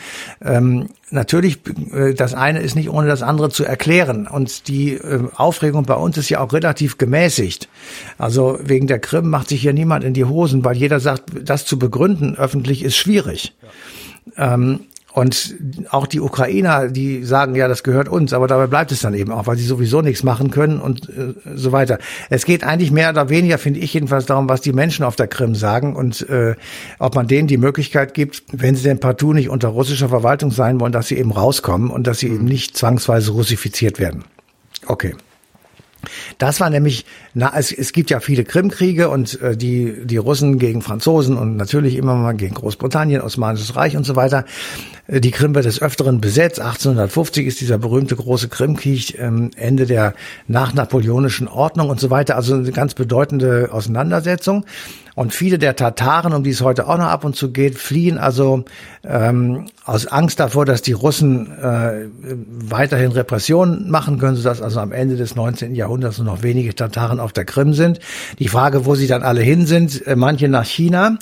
Ähm, 0.43 0.89
natürlich, 1.09 1.59
äh, 1.93 2.13
das 2.13 2.33
eine 2.33 2.59
ist 2.59 2.75
nicht 2.75 2.89
ohne 2.89 3.07
das 3.07 3.21
andere 3.21 3.49
zu 3.49 3.63
erklären. 3.63 4.27
Und 4.27 4.67
die 4.67 4.95
äh, 4.95 5.21
Aufregung 5.33 5.83
bei 5.83 5.93
uns 5.93 6.17
ist 6.17 6.27
ja 6.27 6.41
auch 6.41 6.51
relativ 6.51 6.97
gemäßigt. 6.97 7.69
Also 8.17 8.59
wegen 8.61 8.87
der 8.87 8.99
Krim 8.99 9.29
macht 9.29 9.47
sich 9.47 9.61
hier 9.61 9.71
niemand 9.71 10.03
in 10.03 10.13
die 10.13 10.25
Hosen, 10.25 10.65
weil 10.65 10.75
jeder 10.75 10.99
sagt, 10.99 11.31
das 11.43 11.65
zu 11.65 11.79
begründen 11.79 12.35
öffentlich 12.35 12.83
ist 12.83 12.97
schwierig. 12.97 13.55
Ja. 14.35 14.53
Ähm, 14.53 14.81
und 15.19 15.55
auch 15.89 16.07
die 16.07 16.21
Ukrainer, 16.21 16.87
die 16.87 17.25
sagen, 17.25 17.53
ja, 17.53 17.67
das 17.67 17.83
gehört 17.83 18.07
uns, 18.07 18.31
aber 18.31 18.47
dabei 18.47 18.67
bleibt 18.67 18.93
es 18.93 19.01
dann 19.01 19.13
eben 19.13 19.33
auch, 19.33 19.47
weil 19.47 19.57
sie 19.57 19.65
sowieso 19.65 20.01
nichts 20.01 20.23
machen 20.23 20.49
können 20.49 20.79
und 20.79 21.09
äh, 21.09 21.33
so 21.55 21.73
weiter. 21.73 21.99
Es 22.29 22.45
geht 22.45 22.63
eigentlich 22.63 22.91
mehr 22.91 23.09
oder 23.09 23.27
weniger, 23.27 23.57
finde 23.57 23.81
ich 23.81 23.93
jedenfalls, 23.93 24.27
darum, 24.27 24.47
was 24.47 24.61
die 24.61 24.71
Menschen 24.71 25.03
auf 25.03 25.17
der 25.17 25.27
Krim 25.27 25.55
sagen 25.55 25.93
und 25.93 26.27
äh, 26.29 26.55
ob 26.99 27.15
man 27.15 27.27
denen 27.27 27.49
die 27.49 27.57
Möglichkeit 27.57 28.13
gibt, 28.13 28.43
wenn 28.53 28.75
sie 28.75 28.83
denn 28.83 29.01
partout 29.01 29.33
nicht 29.33 29.49
unter 29.49 29.67
russischer 29.67 30.07
Verwaltung 30.07 30.51
sein 30.51 30.79
wollen, 30.79 30.93
dass 30.93 31.09
sie 31.09 31.17
eben 31.17 31.31
rauskommen 31.31 31.89
und 31.89 32.07
dass 32.07 32.19
sie 32.19 32.27
eben 32.27 32.45
nicht 32.45 32.77
zwangsweise 32.77 33.31
russifiziert 33.31 33.99
werden. 33.99 34.23
Okay. 34.87 35.15
Das 36.37 36.59
war 36.59 36.69
nämlich, 36.69 37.05
na, 37.33 37.51
es, 37.55 37.71
es 37.71 37.91
gibt 37.91 38.09
ja 38.09 38.19
viele 38.19 38.43
Krimkriege 38.43 39.09
und 39.09 39.41
äh, 39.41 39.57
die, 39.57 40.05
die 40.05 40.17
Russen 40.17 40.59
gegen 40.59 40.81
Franzosen 40.81 41.37
und 41.37 41.57
natürlich 41.57 41.95
immer 41.95 42.15
mal 42.15 42.33
gegen 42.33 42.55
Großbritannien, 42.55 43.21
Osmanisches 43.21 43.75
Reich 43.75 43.97
und 43.97 44.05
so 44.05 44.15
weiter. 44.15 44.45
Äh, 45.07 45.21
die 45.21 45.31
Krim 45.31 45.55
wird 45.55 45.65
des 45.65 45.81
Öfteren 45.81 46.21
besetzt. 46.21 46.59
1850 46.59 47.45
ist 47.45 47.61
dieser 47.61 47.77
berühmte 47.77 48.15
große 48.15 48.47
Krimkrieg, 48.47 49.19
ähm, 49.19 49.51
Ende 49.55 49.85
der 49.85 50.13
nachnapoleonischen 50.47 51.47
Ordnung 51.47 51.89
und 51.89 51.99
so 51.99 52.09
weiter. 52.09 52.35
Also 52.35 52.55
eine 52.55 52.71
ganz 52.71 52.93
bedeutende 52.93 53.69
Auseinandersetzung. 53.71 54.65
Und 55.19 55.33
viele 55.33 55.57
der 55.57 55.75
Tataren, 55.75 56.31
um 56.31 56.45
die 56.45 56.51
es 56.51 56.61
heute 56.61 56.87
auch 56.87 56.97
noch 56.97 57.07
ab 57.07 57.25
und 57.25 57.35
zu 57.35 57.51
geht, 57.51 57.77
fliehen 57.77 58.17
also 58.17 58.63
ähm, 59.03 59.65
aus 59.83 60.07
Angst 60.07 60.39
davor, 60.39 60.63
dass 60.63 60.81
die 60.81 60.93
Russen 60.93 61.51
äh, 61.57 62.07
weiterhin 62.47 63.11
Repressionen 63.11 63.91
machen 63.91 64.17
können, 64.17 64.37
sodass 64.37 64.61
also 64.61 64.79
am 64.79 64.93
Ende 64.93 65.17
des 65.17 65.35
19. 65.35 65.75
Jahrhunderts 65.75 66.19
nur 66.19 66.25
noch 66.25 66.41
wenige 66.41 66.73
Tataren 66.73 67.19
auf 67.19 67.33
der 67.33 67.43
Krim 67.43 67.73
sind. 67.73 67.99
Die 68.39 68.47
Frage, 68.47 68.85
wo 68.85 68.95
sie 68.95 69.07
dann 69.07 69.23
alle 69.23 69.41
hin 69.41 69.65
sind, 69.65 70.07
äh, 70.07 70.15
manche 70.15 70.47
nach 70.47 70.63
China 70.63 71.17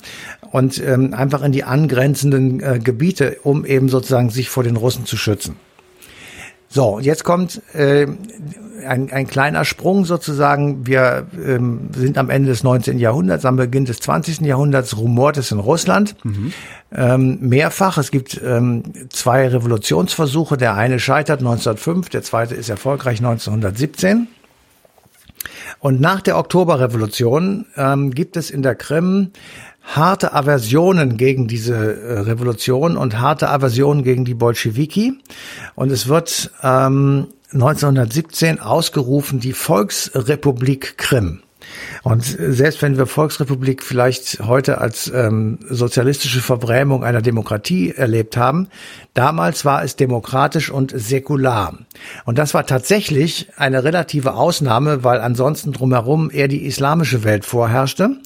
und 0.52 0.80
ähm, 0.80 1.12
einfach 1.12 1.42
in 1.42 1.50
die 1.50 1.64
angrenzenden 1.64 2.60
äh, 2.60 2.78
Gebiete, 2.78 3.38
um 3.42 3.66
eben 3.66 3.88
sozusagen 3.88 4.30
sich 4.30 4.48
vor 4.48 4.62
den 4.62 4.76
Russen 4.76 5.06
zu 5.06 5.16
schützen. 5.16 5.56
So, 6.70 6.98
jetzt 6.98 7.24
kommt 7.24 7.62
äh, 7.74 8.06
ein, 8.86 9.10
ein 9.10 9.26
kleiner 9.26 9.64
Sprung 9.64 10.04
sozusagen. 10.04 10.86
Wir 10.86 11.26
ähm, 11.34 11.88
sind 11.94 12.18
am 12.18 12.28
Ende 12.28 12.50
des 12.50 12.62
19. 12.62 12.98
Jahrhunderts, 12.98 13.44
am 13.46 13.56
Beginn 13.56 13.86
des 13.86 14.00
20. 14.00 14.40
Jahrhunderts 14.40 14.96
rumort 14.96 15.38
es 15.38 15.50
in 15.50 15.60
Russland. 15.60 16.14
Mhm. 16.24 16.52
Ähm, 16.94 17.38
mehrfach. 17.40 17.96
Es 17.96 18.10
gibt 18.10 18.40
ähm, 18.44 18.82
zwei 19.08 19.48
Revolutionsversuche. 19.48 20.56
Der 20.58 20.74
eine 20.74 21.00
scheitert 21.00 21.40
1905, 21.40 22.10
der 22.10 22.22
zweite 22.22 22.54
ist 22.54 22.68
erfolgreich 22.68 23.18
1917. 23.18 24.28
Und 25.80 26.00
nach 26.00 26.20
der 26.20 26.36
Oktoberrevolution 26.38 27.66
ähm, 27.76 28.10
gibt 28.10 28.36
es 28.36 28.50
in 28.50 28.62
der 28.62 28.74
Krim 28.74 29.30
harte 29.96 30.32
Aversionen 30.32 31.16
gegen 31.16 31.48
diese 31.48 31.74
äh, 31.74 32.20
Revolution 32.20 32.96
und 32.96 33.18
harte 33.18 33.48
Aversionen 33.48 34.04
gegen 34.04 34.24
die 34.24 34.34
Bolschewiki. 34.34 35.14
Und 35.74 35.90
es 35.90 36.08
wird 36.08 36.50
ähm, 36.62 37.28
1917 37.52 38.60
ausgerufen 38.60 39.40
die 39.40 39.54
Volksrepublik 39.54 40.98
Krim. 40.98 41.40
Und 42.02 42.24
selbst 42.24 42.82
wenn 42.82 42.96
wir 42.96 43.06
Volksrepublik 43.06 43.82
vielleicht 43.82 44.40
heute 44.40 44.78
als 44.78 45.10
ähm, 45.14 45.58
sozialistische 45.68 46.40
Verbrämung 46.40 47.04
einer 47.04 47.22
Demokratie 47.22 47.92
erlebt 47.92 48.36
haben, 48.36 48.68
damals 49.14 49.64
war 49.64 49.82
es 49.82 49.96
demokratisch 49.96 50.70
und 50.70 50.92
säkular. 50.94 51.78
Und 52.24 52.38
das 52.38 52.54
war 52.54 52.66
tatsächlich 52.66 53.48
eine 53.56 53.84
relative 53.84 54.34
Ausnahme, 54.34 55.04
weil 55.04 55.20
ansonsten 55.20 55.72
drumherum 55.72 56.30
eher 56.30 56.48
die 56.48 56.64
islamische 56.64 57.24
Welt 57.24 57.44
vorherrschte. 57.44 58.16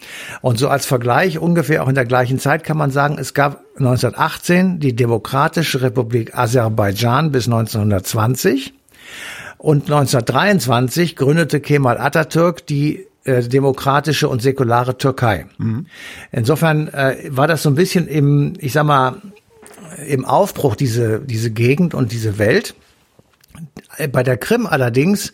Und 0.40 0.58
so 0.58 0.68
als 0.68 0.86
Vergleich 0.86 1.38
ungefähr 1.38 1.82
auch 1.82 1.88
in 1.88 1.94
der 1.94 2.04
gleichen 2.04 2.38
Zeit 2.38 2.64
kann 2.64 2.76
man 2.76 2.90
sagen, 2.90 3.16
es 3.18 3.34
gab 3.34 3.64
1918 3.78 4.80
die 4.80 4.94
Demokratische 4.94 5.82
Republik 5.82 6.36
Aserbaidschan 6.36 7.32
bis 7.32 7.46
1920. 7.46 8.74
Und 9.58 9.84
1923 9.84 11.14
gründete 11.14 11.60
Kemal 11.60 11.96
Atatürk 11.98 12.66
die 12.66 13.06
äh, 13.24 13.42
demokratische 13.42 14.28
und 14.28 14.42
säkulare 14.42 14.98
Türkei. 14.98 15.46
Mhm. 15.58 15.86
Insofern 16.30 16.88
äh, 16.88 17.16
war 17.28 17.46
das 17.46 17.62
so 17.62 17.70
ein 17.70 17.74
bisschen 17.74 18.08
im, 18.08 18.54
ich 18.58 18.72
sag 18.72 18.84
mal, 18.84 19.16
im 20.06 20.24
Aufbruch 20.24 20.74
diese 20.74 21.20
diese 21.20 21.50
Gegend 21.50 21.94
und 21.94 22.12
diese 22.12 22.38
Welt. 22.38 22.74
Bei 24.10 24.22
der 24.22 24.38
Krim 24.38 24.66
allerdings 24.66 25.32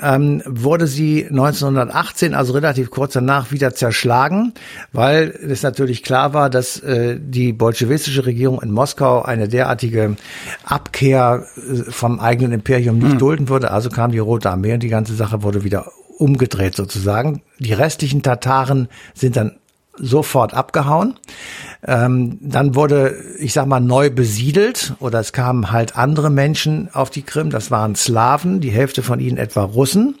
ähm, 0.00 0.42
wurde 0.44 0.86
sie 0.86 1.26
1918, 1.26 2.34
also 2.34 2.52
relativ 2.52 2.90
kurz 2.90 3.12
danach, 3.12 3.52
wieder 3.52 3.74
zerschlagen, 3.74 4.54
weil 4.92 5.30
es 5.30 5.62
natürlich 5.62 6.02
klar 6.02 6.34
war, 6.34 6.50
dass 6.50 6.80
äh, 6.80 7.18
die 7.20 7.52
bolschewistische 7.52 8.26
Regierung 8.26 8.60
in 8.60 8.72
Moskau 8.72 9.22
eine 9.22 9.48
derartige 9.48 10.16
Abkehr 10.64 11.46
äh, 11.56 11.90
vom 11.90 12.18
eigenen 12.20 12.52
Imperium 12.52 12.98
nicht 12.98 13.14
mhm. 13.14 13.18
dulden 13.18 13.48
würde. 13.48 13.70
Also 13.70 13.88
kam 13.88 14.10
die 14.10 14.18
Rote 14.18 14.50
Armee 14.50 14.74
und 14.74 14.82
die 14.82 14.88
ganze 14.88 15.14
Sache 15.14 15.42
wurde 15.42 15.62
wieder 15.62 15.86
umgedreht 16.22 16.76
sozusagen. 16.76 17.42
Die 17.58 17.72
restlichen 17.72 18.22
Tataren 18.22 18.88
sind 19.14 19.36
dann 19.36 19.56
sofort 19.98 20.54
abgehauen. 20.54 21.18
Ähm, 21.86 22.38
dann 22.40 22.74
wurde, 22.74 23.16
ich 23.38 23.52
sag 23.52 23.66
mal, 23.66 23.80
neu 23.80 24.08
besiedelt 24.08 24.94
oder 25.00 25.20
es 25.20 25.32
kamen 25.32 25.70
halt 25.70 25.96
andere 25.96 26.30
Menschen 26.30 26.88
auf 26.94 27.10
die 27.10 27.22
Krim. 27.22 27.50
Das 27.50 27.70
waren 27.70 27.94
Slawen, 27.94 28.60
die 28.60 28.70
Hälfte 28.70 29.02
von 29.02 29.20
ihnen 29.20 29.36
etwa 29.36 29.64
Russen. 29.64 30.16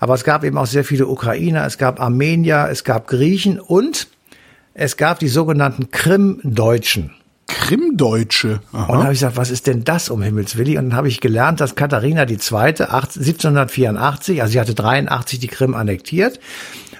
Aber 0.00 0.14
es 0.14 0.24
gab 0.24 0.44
eben 0.44 0.58
auch 0.58 0.66
sehr 0.66 0.84
viele 0.84 1.06
Ukrainer, 1.06 1.64
es 1.64 1.78
gab 1.78 2.00
Armenier, 2.00 2.68
es 2.70 2.84
gab 2.84 3.06
Griechen 3.06 3.58
und 3.60 4.08
es 4.74 4.96
gab 4.96 5.18
die 5.20 5.28
sogenannten 5.28 5.90
Krim-Deutschen. 5.90 7.12
Krimdeutsche. 7.48 8.60
Aha. 8.72 8.82
Und 8.82 8.90
dann 8.90 9.02
habe 9.04 9.12
ich 9.12 9.20
gesagt, 9.20 9.36
was 9.36 9.50
ist 9.50 9.66
denn 9.66 9.84
das 9.84 10.08
um 10.08 10.22
Himmels 10.22 10.56
Willi? 10.56 10.78
Und 10.78 10.90
dann 10.90 10.96
habe 10.96 11.08
ich 11.08 11.20
gelernt, 11.20 11.60
dass 11.60 11.74
Katharina 11.74 12.22
II. 12.22 12.36
1784, 12.36 14.42
also 14.42 14.52
sie 14.52 14.60
hatte 14.60 14.74
83 14.74 15.38
die 15.38 15.48
Krim 15.48 15.74
annektiert, 15.74 16.40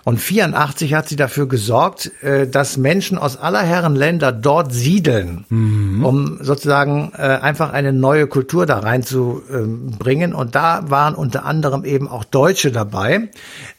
und 0.06 0.20
84 0.20 0.94
hat 0.94 1.08
sie 1.08 1.16
dafür 1.16 1.48
gesorgt, 1.48 2.12
äh, 2.22 2.46
dass 2.46 2.76
Menschen 2.76 3.18
aus 3.18 3.36
aller 3.36 3.62
Herren 3.62 3.96
Länder 3.96 4.30
dort 4.30 4.72
siedeln, 4.72 5.46
mhm. 5.48 6.04
um 6.04 6.38
sozusagen 6.40 7.10
äh, 7.18 7.22
einfach 7.22 7.72
eine 7.72 7.92
neue 7.92 8.28
Kultur 8.28 8.66
da 8.66 8.78
reinzubringen. 8.78 10.32
Und 10.32 10.54
da 10.54 10.88
waren 10.88 11.16
unter 11.16 11.44
anderem 11.44 11.84
eben 11.84 12.06
auch 12.06 12.22
Deutsche 12.22 12.70
dabei, 12.70 13.30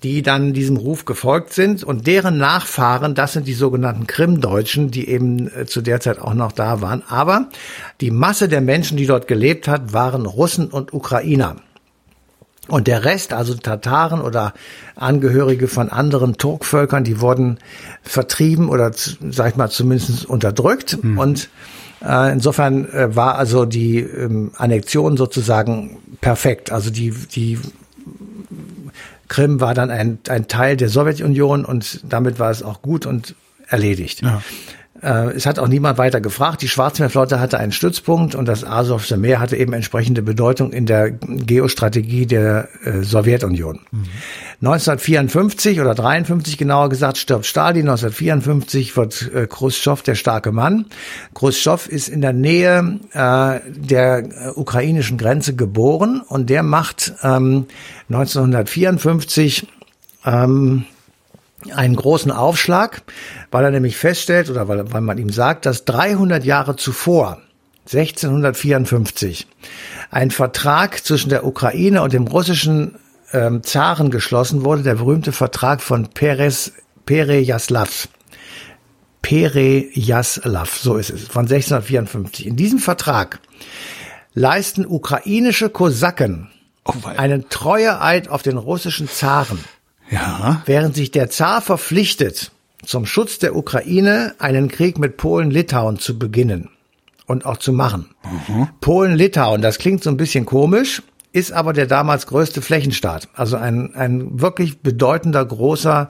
die 0.04 0.22
dann 0.22 0.52
diesem 0.52 0.76
Ruf 0.76 1.06
gefolgt 1.06 1.54
sind. 1.54 1.86
Und 1.86 2.08
deren 2.08 2.38
Nachfahren, 2.38 3.16
das 3.16 3.32
sind 3.32 3.48
die 3.48 3.54
sogenannten 3.54 4.06
Krimdeutschen, 4.06 4.92
die 4.92 5.08
eben 5.08 5.50
äh, 5.56 5.66
zu 5.66 5.80
der 5.80 6.02
Zeit 6.02 6.20
auch 6.20 6.34
noch 6.34 6.52
da 6.52 6.82
waren. 6.82 7.04
Aber 7.08 7.48
die 8.02 8.12
Masse 8.12 8.50
der 8.50 8.60
Menschen, 8.60 8.98
die 8.98 9.06
dort 9.06 9.30
gelebt 9.30 9.70
hat, 9.70 9.94
waren 9.94 10.26
Russen 10.26 10.68
und 10.68 10.94
Ukrainer. 10.94 11.56
Und 12.68 12.88
der 12.88 13.06
Rest, 13.06 13.34
also 13.34 13.54
Tataren 13.54 14.22
oder 14.22 14.54
Angehörige 14.96 15.68
von 15.68 15.90
anderen 15.90 16.38
Turkvölkern, 16.38 17.04
die 17.04 17.22
wurden 17.22 17.60
vertrieben 18.04 18.70
oder, 18.70 18.92
sag 18.94 19.52
ich 19.52 19.56
mal, 19.56 19.70
zumindest 19.70 20.26
unterdrückt. 20.26 21.02
Mhm. 21.02 21.18
Und 21.18 21.50
äh, 22.04 22.32
insofern 22.32 22.90
äh, 22.92 23.16
war 23.16 23.36
also 23.36 23.66
die 23.66 24.00
ähm, 24.00 24.52
Annexion 24.58 25.18
sozusagen 25.18 25.98
perfekt. 26.22 26.72
Also 26.72 26.90
die, 26.90 27.12
die 27.12 27.60
Krim 29.28 29.60
war 29.60 29.74
dann 29.74 29.90
ein, 29.90 30.20
ein 30.30 30.48
Teil 30.48 30.78
der 30.78 30.90
Sowjetunion 30.90 31.66
und 31.66 32.02
damit 32.04 32.40
war 32.40 32.52
es 32.52 32.64
auch 32.64 32.82
gut 32.82 33.06
und 33.06 33.36
erledigt. 33.68 34.22
Ja. 34.22 34.42
Äh, 35.02 35.32
es 35.36 35.46
hat 35.46 35.60
auch 35.60 35.68
niemand 35.68 35.98
weiter 35.98 36.22
gefragt. 36.22 36.62
Die 36.62 36.68
Schwarzmeerflotte 36.68 37.40
hatte 37.40 37.60
einen 37.60 37.72
Stützpunkt 37.72 38.36
und 38.36 38.48
das 38.48 38.64
Asowsche 38.64 39.18
Meer 39.18 39.40
hatte 39.40 39.56
eben 39.56 39.74
entsprechende 39.74 40.22
Bedeutung 40.22 40.72
in 40.72 40.86
der 40.86 41.12
Geostrategie 41.12 42.26
der 42.26 42.70
äh, 42.84 43.04
Sowjetunion. 43.04 43.80
Mhm. 43.92 44.06
1954 44.62 45.82
oder 45.82 45.94
53 45.94 46.58
genauer 46.58 46.90
gesagt 46.90 47.18
stirbt 47.18 47.46
Stalin. 47.46 47.88
1954 47.88 48.98
wird 48.98 49.32
äh, 49.34 49.46
Khrushchev 49.46 50.02
der 50.02 50.16
starke 50.16 50.52
Mann. 50.52 50.86
Khrushchev 51.36 51.88
ist 51.88 52.10
in 52.10 52.22
der 52.22 52.34
Nähe 52.34 53.00
äh, 53.14 53.60
der 53.68 54.18
äh, 54.18 54.50
ukrainischen 54.56 55.18
Grenze 55.18 55.56
geboren 55.56 56.22
und 56.28 56.50
der 56.50 56.64
macht 56.64 57.14
ähm, 57.22 57.68
1954 58.10 59.68
ähm, 60.26 60.86
einen 61.74 61.96
großen 61.96 62.32
Aufschlag, 62.32 63.02
weil 63.52 63.64
er 63.64 63.72
nämlich 63.72 63.98
feststellt 63.98 64.50
oder 64.50 64.68
weil, 64.68 64.92
weil 64.92 65.02
man 65.02 65.18
ihm 65.18 65.32
sagt, 65.32 65.66
dass 65.66 65.86
300 65.86 66.44
Jahre 66.44 66.76
zuvor, 66.76 67.42
1654, 67.86 69.48
ein 70.12 70.32
Vertrag 70.32 71.04
zwischen 71.04 71.30
der 71.30 71.46
Ukraine 71.46 72.02
und 72.02 72.14
dem 72.14 72.28
russischen 72.28 72.96
ähm, 73.34 73.64
Zaren 73.64 74.12
geschlossen 74.12 74.64
wurde, 74.64 74.84
der 74.84 74.96
berühmte 74.96 75.32
Vertrag 75.32 75.82
von 75.82 76.08
Perez, 76.10 76.74
Perejaslav. 77.06 78.10
Perejaslav, 79.22 80.78
so 80.78 80.98
ist 80.98 81.10
es, 81.10 81.24
von 81.24 81.42
1654. 81.42 82.46
In 82.46 82.56
diesem 82.56 82.80
Vertrag 82.80 83.40
leisten 84.34 84.86
ukrainische 84.86 85.70
Kosaken 85.70 86.50
oh, 86.86 86.94
einen 87.06 87.50
Treueeid 87.50 88.30
auf 88.30 88.44
den 88.44 88.58
russischen 88.58 89.10
Zaren. 89.10 89.64
Ja. 90.10 90.62
Während 90.66 90.96
sich 90.96 91.12
der 91.12 91.30
Zar 91.30 91.62
verpflichtet, 91.62 92.52
zum 92.86 93.06
Schutz 93.06 93.40
der 93.40 93.56
Ukraine 93.56 94.36
einen 94.40 94.70
Krieg 94.70 94.98
mit 94.98 95.18
Polen-Litauen 95.18 96.00
zu 96.00 96.18
beginnen 96.18 96.70
und 97.26 97.46
auch 97.46 97.58
zu 97.58 97.74
machen. 97.74 98.10
Mhm. 98.48 98.70
Polen-Litauen, 98.80 99.62
das 99.62 99.78
klingt 99.78 100.04
so 100.04 100.10
ein 100.10 100.18
bisschen 100.18 100.46
komisch, 100.46 101.04
ist 101.34 101.52
aber 101.52 101.74
der 101.74 101.86
damals 101.86 102.28
größte 102.28 102.62
Flächenstaat. 102.62 103.28
Also 103.34 103.58
ein, 103.58 103.94
ein 103.96 104.42
wirklich 104.42 104.80
bedeutender, 104.82 105.44
großer, 105.44 106.10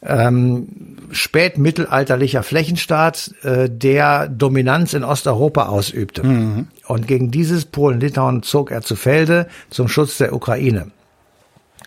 ähm, 0.00 0.68
spätmittelalterlicher 1.10 2.44
Flächenstaat, 2.44 3.34
äh, 3.42 3.68
der 3.68 4.28
Dominanz 4.28 4.94
in 4.94 5.02
Osteuropa 5.02 5.66
ausübte. 5.66 6.22
Mhm. 6.22 6.68
Und 6.86 7.08
gegen 7.08 7.30
dieses 7.30 7.64
Polen-Litauen 7.64 8.42
zog 8.42 8.70
er 8.70 8.82
zu 8.82 8.94
Felde 8.94 9.48
zum 9.70 9.88
Schutz 9.88 10.18
der 10.18 10.32
Ukraine. 10.32 10.92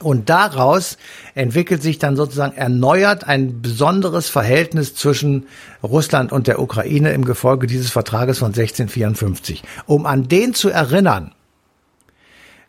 Und 0.01 0.29
daraus 0.29 0.98
entwickelt 1.36 1.81
sich 1.81 2.00
dann 2.00 2.15
sozusagen 2.15 2.55
erneuert 2.55 3.24
ein 3.25 3.62
besonderes 3.62 4.29
Verhältnis 4.29 4.96
zwischen 4.96 5.48
Russland 5.84 6.31
und 6.31 6.48
der 6.48 6.60
Ukraine 6.60 7.13
im 7.13 7.25
Gefolge 7.25 7.67
dieses 7.67 7.91
Vertrages 7.91 8.39
von 8.39 8.48
1654. 8.48 9.63
Um 9.86 10.05
an 10.05 10.27
den 10.27 10.53
zu 10.53 10.70
erinnern, 10.70 11.34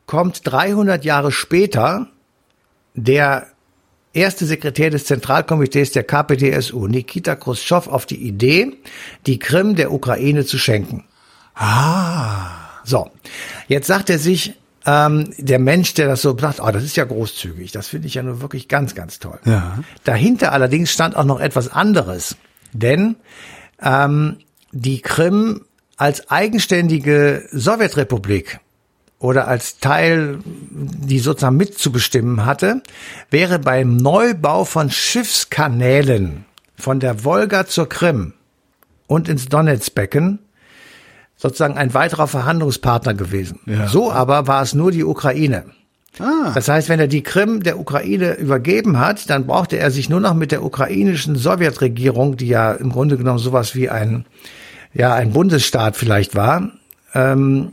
kommt 0.06 0.42
300 0.44 1.04
Jahre 1.04 1.32
später 1.32 2.08
der 2.94 3.46
erste 4.12 4.44
Sekretär 4.44 4.90
des 4.90 5.06
Zentralkomitees 5.06 5.92
der 5.92 6.04
KPDSU, 6.04 6.86
Nikita 6.86 7.34
Khrushchev, 7.36 7.88
auf 7.88 8.06
die 8.06 8.26
Idee, 8.26 8.76
die 9.26 9.38
Krim 9.38 9.74
der 9.74 9.92
Ukraine 9.92 10.44
zu 10.44 10.58
schenken. 10.58 11.04
Ah. 11.54 12.62
So, 12.84 13.10
jetzt 13.68 13.86
sagt 13.86 14.10
er 14.10 14.18
sich, 14.18 14.54
ähm, 14.86 15.32
der 15.38 15.58
Mensch, 15.58 15.94
der 15.94 16.08
das 16.08 16.22
so 16.22 16.36
sagt, 16.36 16.60
oh, 16.60 16.70
das 16.70 16.82
ist 16.82 16.96
ja 16.96 17.04
großzügig, 17.04 17.72
das 17.72 17.88
finde 17.88 18.08
ich 18.08 18.14
ja 18.14 18.22
nur 18.22 18.40
wirklich 18.40 18.68
ganz, 18.68 18.94
ganz 18.94 19.18
toll. 19.18 19.38
Ja. 19.44 19.78
Dahinter 20.04 20.52
allerdings 20.52 20.90
stand 20.90 21.16
auch 21.16 21.24
noch 21.24 21.40
etwas 21.40 21.68
anderes, 21.68 22.36
denn 22.72 23.16
ähm, 23.80 24.38
die 24.72 25.00
Krim 25.00 25.64
als 25.96 26.30
eigenständige 26.30 27.46
Sowjetrepublik 27.52 28.58
oder 29.18 29.46
als 29.46 29.78
Teil, 29.78 30.40
die 30.44 31.20
sozusagen 31.20 31.56
mitzubestimmen 31.56 32.44
hatte, 32.44 32.82
wäre 33.30 33.60
beim 33.60 33.96
Neubau 33.96 34.64
von 34.64 34.90
Schiffskanälen 34.90 36.44
von 36.74 36.98
der 36.98 37.22
Wolga 37.22 37.66
zur 37.66 37.88
Krim 37.88 38.32
und 39.06 39.28
ins 39.28 39.46
Donetsbecken 39.46 40.40
sozusagen 41.42 41.76
ein 41.76 41.92
weiterer 41.92 42.28
Verhandlungspartner 42.28 43.14
gewesen. 43.14 43.58
Ja. 43.66 43.88
So 43.88 44.12
aber 44.12 44.46
war 44.46 44.62
es 44.62 44.74
nur 44.74 44.92
die 44.92 45.02
Ukraine. 45.02 45.64
Ah. 46.20 46.52
Das 46.54 46.68
heißt, 46.68 46.88
wenn 46.88 47.00
er 47.00 47.08
die 47.08 47.24
Krim 47.24 47.64
der 47.64 47.80
Ukraine 47.80 48.34
übergeben 48.34 49.00
hat, 49.00 49.28
dann 49.28 49.46
brauchte 49.46 49.76
er 49.76 49.90
sich 49.90 50.08
nur 50.08 50.20
noch 50.20 50.34
mit 50.34 50.52
der 50.52 50.62
ukrainischen 50.62 51.34
Sowjetregierung, 51.34 52.36
die 52.36 52.46
ja 52.46 52.72
im 52.72 52.90
Grunde 52.92 53.16
genommen 53.16 53.40
sowas 53.40 53.74
wie 53.74 53.88
ein, 53.88 54.24
ja, 54.94 55.14
ein 55.14 55.32
Bundesstaat 55.32 55.96
vielleicht 55.96 56.36
war, 56.36 56.70
ähm, 57.12 57.72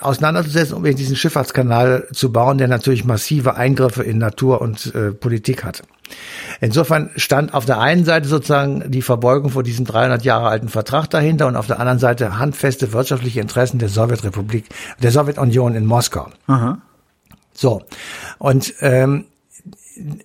auseinanderzusetzen, 0.00 0.76
um 0.76 0.84
diesen 0.84 1.16
Schifffahrtskanal 1.16 2.06
zu 2.12 2.30
bauen, 2.30 2.58
der 2.58 2.68
natürlich 2.68 3.04
massive 3.04 3.56
Eingriffe 3.56 4.04
in 4.04 4.18
Natur 4.18 4.60
und 4.60 4.94
äh, 4.94 5.10
Politik 5.10 5.64
hat. 5.64 5.82
Insofern 6.60 7.10
stand 7.16 7.54
auf 7.54 7.64
der 7.64 7.80
einen 7.80 8.04
Seite 8.04 8.28
sozusagen 8.28 8.90
die 8.90 9.02
Verbeugung 9.02 9.50
vor 9.50 9.62
diesem 9.62 9.84
300 9.84 10.24
Jahre 10.24 10.48
alten 10.48 10.68
Vertrag 10.68 11.08
dahinter 11.08 11.46
und 11.46 11.56
auf 11.56 11.66
der 11.66 11.80
anderen 11.80 11.98
Seite 11.98 12.38
handfeste 12.38 12.92
wirtschaftliche 12.92 13.40
Interessen 13.40 13.78
der 13.78 13.88
Sowjetrepublik, 13.88 14.66
der 15.02 15.10
Sowjetunion 15.10 15.74
in 15.74 15.86
Moskau. 15.86 16.28
Aha. 16.46 16.78
So. 17.54 17.82
Und 18.38 18.74
ähm, 18.80 19.24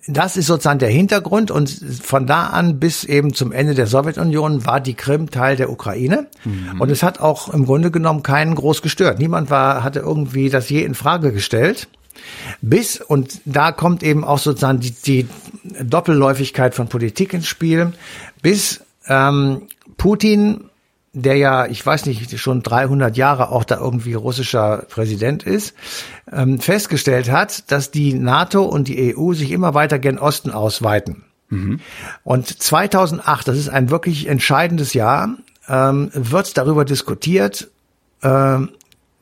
das 0.06 0.36
ist 0.36 0.46
sozusagen 0.46 0.78
der 0.78 0.88
Hintergrund 0.88 1.50
und 1.50 1.68
von 2.02 2.26
da 2.26 2.46
an 2.46 2.78
bis 2.78 3.04
eben 3.04 3.34
zum 3.34 3.52
Ende 3.52 3.74
der 3.74 3.86
Sowjetunion 3.86 4.64
war 4.64 4.80
die 4.80 4.94
Krim 4.94 5.30
Teil 5.30 5.56
der 5.56 5.70
Ukraine 5.70 6.26
mhm. 6.44 6.80
und 6.80 6.90
es 6.90 7.02
hat 7.02 7.20
auch 7.20 7.48
im 7.52 7.66
Grunde 7.66 7.90
genommen 7.90 8.22
keinen 8.22 8.54
groß 8.54 8.82
gestört. 8.82 9.18
Niemand 9.18 9.50
war 9.50 9.82
hatte 9.84 10.00
irgendwie 10.00 10.48
das 10.48 10.68
je 10.70 10.82
in 10.82 10.94
Frage 10.94 11.32
gestellt. 11.32 11.88
Bis, 12.60 13.00
und 13.00 13.40
da 13.44 13.72
kommt 13.72 14.02
eben 14.02 14.24
auch 14.24 14.38
sozusagen 14.38 14.80
die, 14.80 14.90
die 14.90 15.28
Doppelläufigkeit 15.82 16.74
von 16.74 16.88
Politik 16.88 17.34
ins 17.34 17.46
Spiel, 17.46 17.92
bis 18.42 18.80
ähm, 19.06 19.62
Putin, 19.96 20.64
der 21.12 21.36
ja, 21.36 21.66
ich 21.66 21.84
weiß 21.84 22.06
nicht, 22.06 22.38
schon 22.38 22.62
300 22.62 23.16
Jahre 23.16 23.50
auch 23.50 23.64
da 23.64 23.78
irgendwie 23.78 24.14
russischer 24.14 24.84
Präsident 24.88 25.42
ist, 25.42 25.74
ähm, 26.30 26.60
festgestellt 26.60 27.30
hat, 27.30 27.70
dass 27.70 27.90
die 27.90 28.14
NATO 28.14 28.64
und 28.64 28.88
die 28.88 29.16
EU 29.16 29.32
sich 29.32 29.50
immer 29.50 29.74
weiter 29.74 29.98
gen 29.98 30.18
Osten 30.18 30.50
ausweiten. 30.50 31.24
Mhm. 31.48 31.80
Und 32.24 32.46
2008, 32.46 33.48
das 33.48 33.56
ist 33.56 33.68
ein 33.68 33.90
wirklich 33.90 34.28
entscheidendes 34.28 34.92
Jahr, 34.94 35.36
ähm, 35.68 36.10
wird 36.12 36.56
darüber 36.56 36.84
diskutiert, 36.84 37.68
ähm, 38.22 38.70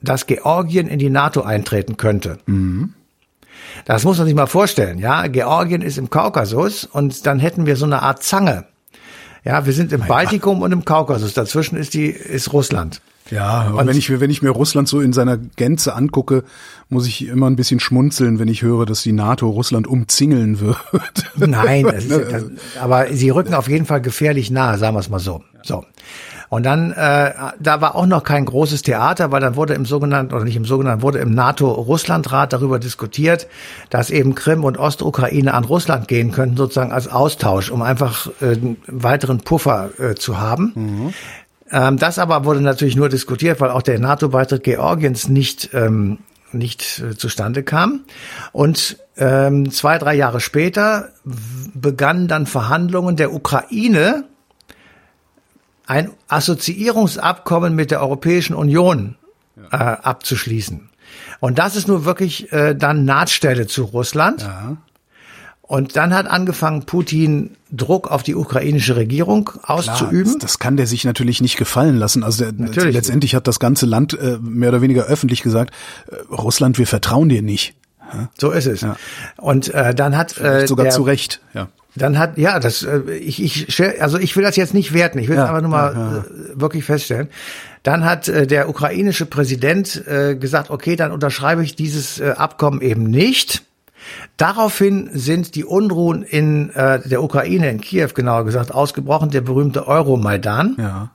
dass 0.08 0.26
Georgien 0.26 0.88
in 0.88 0.98
die 0.98 1.10
NATO 1.10 1.42
eintreten 1.42 1.96
könnte. 1.96 2.38
Mhm. 2.46 2.94
Das 3.84 4.04
muss 4.04 4.18
man 4.18 4.26
sich 4.26 4.34
mal 4.34 4.46
vorstellen, 4.46 4.98
ja. 4.98 5.26
Georgien 5.26 5.82
ist 5.82 5.98
im 5.98 6.10
Kaukasus 6.10 6.84
und 6.84 7.26
dann 7.26 7.38
hätten 7.38 7.66
wir 7.66 7.76
so 7.76 7.84
eine 7.84 8.02
Art 8.02 8.22
Zange. 8.22 8.64
Ja, 9.44 9.64
wir 9.64 9.72
sind 9.72 9.92
im 9.92 10.00
mein 10.00 10.08
Baltikum 10.08 10.56
Gott. 10.58 10.66
und 10.66 10.72
im 10.72 10.84
Kaukasus. 10.84 11.34
Dazwischen 11.34 11.76
ist 11.76 11.94
die, 11.94 12.06
ist 12.06 12.52
Russland. 12.52 13.00
Ja, 13.30 13.70
und 13.70 13.86
wenn 13.86 13.96
ich, 13.96 14.20
wenn 14.20 14.30
ich 14.30 14.42
mir 14.42 14.50
Russland 14.50 14.88
so 14.88 15.00
in 15.00 15.12
seiner 15.12 15.36
Gänze 15.36 15.94
angucke, 15.94 16.44
muss 16.88 17.06
ich 17.06 17.26
immer 17.26 17.48
ein 17.48 17.56
bisschen 17.56 17.80
schmunzeln, 17.80 18.38
wenn 18.38 18.48
ich 18.48 18.62
höre, 18.62 18.86
dass 18.86 19.02
die 19.02 19.12
NATO 19.12 19.48
Russland 19.48 19.86
umzingeln 19.86 20.60
wird. 20.60 20.78
Nein, 21.36 21.86
ist, 21.96 22.10
das, 22.10 22.44
aber 22.80 23.12
sie 23.12 23.30
rücken 23.30 23.54
auf 23.54 23.68
jeden 23.68 23.84
Fall 23.84 24.00
gefährlich 24.00 24.50
nahe, 24.50 24.78
sagen 24.78 24.94
wir 24.94 25.00
es 25.00 25.08
mal 25.08 25.18
so. 25.18 25.42
So. 25.62 25.84
Und 26.48 26.64
dann, 26.64 26.92
äh, 26.92 27.32
da 27.58 27.80
war 27.80 27.94
auch 27.96 28.06
noch 28.06 28.22
kein 28.22 28.44
großes 28.44 28.82
Theater, 28.82 29.32
weil 29.32 29.40
dann 29.40 29.56
wurde 29.56 29.74
im 29.74 29.84
sogenannten, 29.84 30.34
oder 30.34 30.44
nicht 30.44 30.56
im 30.56 30.64
sogenannten, 30.64 31.02
wurde 31.02 31.18
im 31.18 31.34
NATO-Russland-Rat 31.34 32.52
darüber 32.52 32.78
diskutiert, 32.78 33.48
dass 33.90 34.10
eben 34.10 34.34
Krim 34.34 34.64
und 34.64 34.78
Ostukraine 34.78 35.54
an 35.54 35.64
Russland 35.64 36.08
gehen 36.08 36.32
könnten, 36.32 36.56
sozusagen 36.56 36.92
als 36.92 37.08
Austausch, 37.08 37.70
um 37.70 37.82
einfach 37.82 38.28
äh, 38.40 38.52
einen 38.52 38.76
weiteren 38.86 39.40
Puffer 39.40 39.90
äh, 39.98 40.14
zu 40.14 40.38
haben. 40.38 40.72
Mhm. 40.74 41.14
Ähm, 41.70 41.98
das 41.98 42.18
aber 42.18 42.44
wurde 42.44 42.60
natürlich 42.60 42.96
nur 42.96 43.08
diskutiert, 43.08 43.60
weil 43.60 43.70
auch 43.70 43.82
der 43.82 43.98
NATO-Beitritt 43.98 44.62
Georgiens 44.62 45.28
nicht, 45.28 45.70
ähm, 45.72 46.18
nicht 46.52 47.00
äh, 47.00 47.16
zustande 47.16 47.64
kam. 47.64 48.00
Und 48.52 48.98
ähm, 49.16 49.70
zwei, 49.72 49.98
drei 49.98 50.14
Jahre 50.14 50.40
später 50.40 51.08
begannen 51.74 52.28
dann 52.28 52.46
Verhandlungen 52.46 53.16
der 53.16 53.32
Ukraine 53.32 54.24
ein 55.86 56.10
Assoziierungsabkommen 56.28 57.74
mit 57.74 57.90
der 57.90 58.00
Europäischen 58.00 58.54
Union 58.54 59.16
äh, 59.70 59.76
abzuschließen. 59.76 60.88
Und 61.40 61.58
das 61.58 61.76
ist 61.76 61.88
nur 61.88 62.04
wirklich 62.04 62.52
äh, 62.52 62.74
dann 62.74 63.04
Nahtstelle 63.04 63.66
zu 63.66 63.84
Russland. 63.84 64.42
Ja. 64.42 64.76
Und 65.62 65.96
dann 65.96 66.14
hat 66.14 66.28
angefangen, 66.28 66.84
Putin 66.84 67.56
Druck 67.72 68.08
auf 68.08 68.22
die 68.22 68.36
ukrainische 68.36 68.94
Regierung 68.94 69.50
auszuüben. 69.64 70.22
Klar, 70.22 70.34
das, 70.34 70.52
das, 70.52 70.58
kann 70.60 70.76
der 70.76 70.86
sich 70.86 71.04
natürlich 71.04 71.40
nicht 71.40 71.56
gefallen 71.56 71.96
lassen. 71.96 72.22
Also 72.22 72.50
der, 72.50 72.92
letztendlich 72.92 73.34
hat 73.34 73.48
das 73.48 73.58
ganze 73.58 73.84
Land 73.84 74.16
äh, 74.16 74.38
mehr 74.40 74.68
oder 74.68 74.80
weniger 74.80 75.04
öffentlich 75.04 75.42
gesagt, 75.42 75.74
äh, 76.08 76.14
Russland, 76.32 76.78
wir 76.78 76.86
vertrauen 76.86 77.28
dir 77.28 77.42
nicht. 77.42 77.74
So 78.38 78.50
ist 78.50 78.66
es. 78.66 78.82
Ja. 78.82 78.96
Und 79.36 79.74
äh, 79.74 79.94
dann 79.94 80.16
hat 80.16 80.38
äh, 80.38 80.66
sogar 80.66 80.84
der, 80.84 80.92
zu 80.92 81.02
Recht, 81.02 81.40
ja. 81.54 81.68
Dann 81.96 82.18
hat 82.18 82.38
ja 82.38 82.58
das 82.58 82.82
äh, 82.82 83.00
ich 83.12 83.42
ich 83.42 84.00
also 84.00 84.18
ich 84.18 84.36
will 84.36 84.44
das 84.44 84.56
jetzt 84.56 84.74
nicht 84.74 84.92
werten, 84.92 85.18
ich 85.18 85.28
will 85.28 85.36
es 85.36 85.42
ja, 85.42 85.46
einfach 85.46 85.62
nur 85.62 85.70
mal 85.70 85.94
ja, 85.94 85.98
ja. 85.98 86.18
Äh, 86.18 86.60
wirklich 86.60 86.84
feststellen. 86.84 87.28
Dann 87.82 88.04
hat 88.04 88.28
äh, 88.28 88.46
der 88.46 88.68
ukrainische 88.68 89.26
Präsident 89.26 90.06
äh, 90.06 90.36
gesagt, 90.36 90.70
okay, 90.70 90.96
dann 90.96 91.12
unterschreibe 91.12 91.62
ich 91.62 91.76
dieses 91.76 92.20
äh, 92.20 92.34
Abkommen 92.36 92.80
eben 92.80 93.04
nicht. 93.04 93.62
Daraufhin 94.36 95.10
sind 95.12 95.54
die 95.54 95.64
Unruhen 95.64 96.22
in 96.22 96.70
äh, 96.70 97.00
der 97.08 97.22
Ukraine, 97.22 97.70
in 97.70 97.80
Kiew 97.80 98.10
genauer 98.14 98.44
gesagt, 98.44 98.72
ausgebrochen, 98.72 99.30
der 99.30 99.40
berühmte 99.40 99.88
Euromaidan. 99.88 100.76
Ja. 100.78 101.10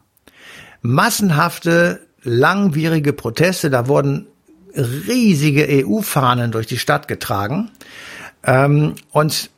Massenhafte, 0.82 2.02
langwierige 2.24 3.14
Proteste, 3.14 3.70
da 3.70 3.88
wurden 3.88 4.28
riesige 4.76 5.68
EU-Fahnen 5.86 6.52
durch 6.52 6.68
die 6.68 6.80
Stadt 6.80 7.08
getragen. 7.08 7.70
Ähm, 8.44 8.96
und 9.12 9.50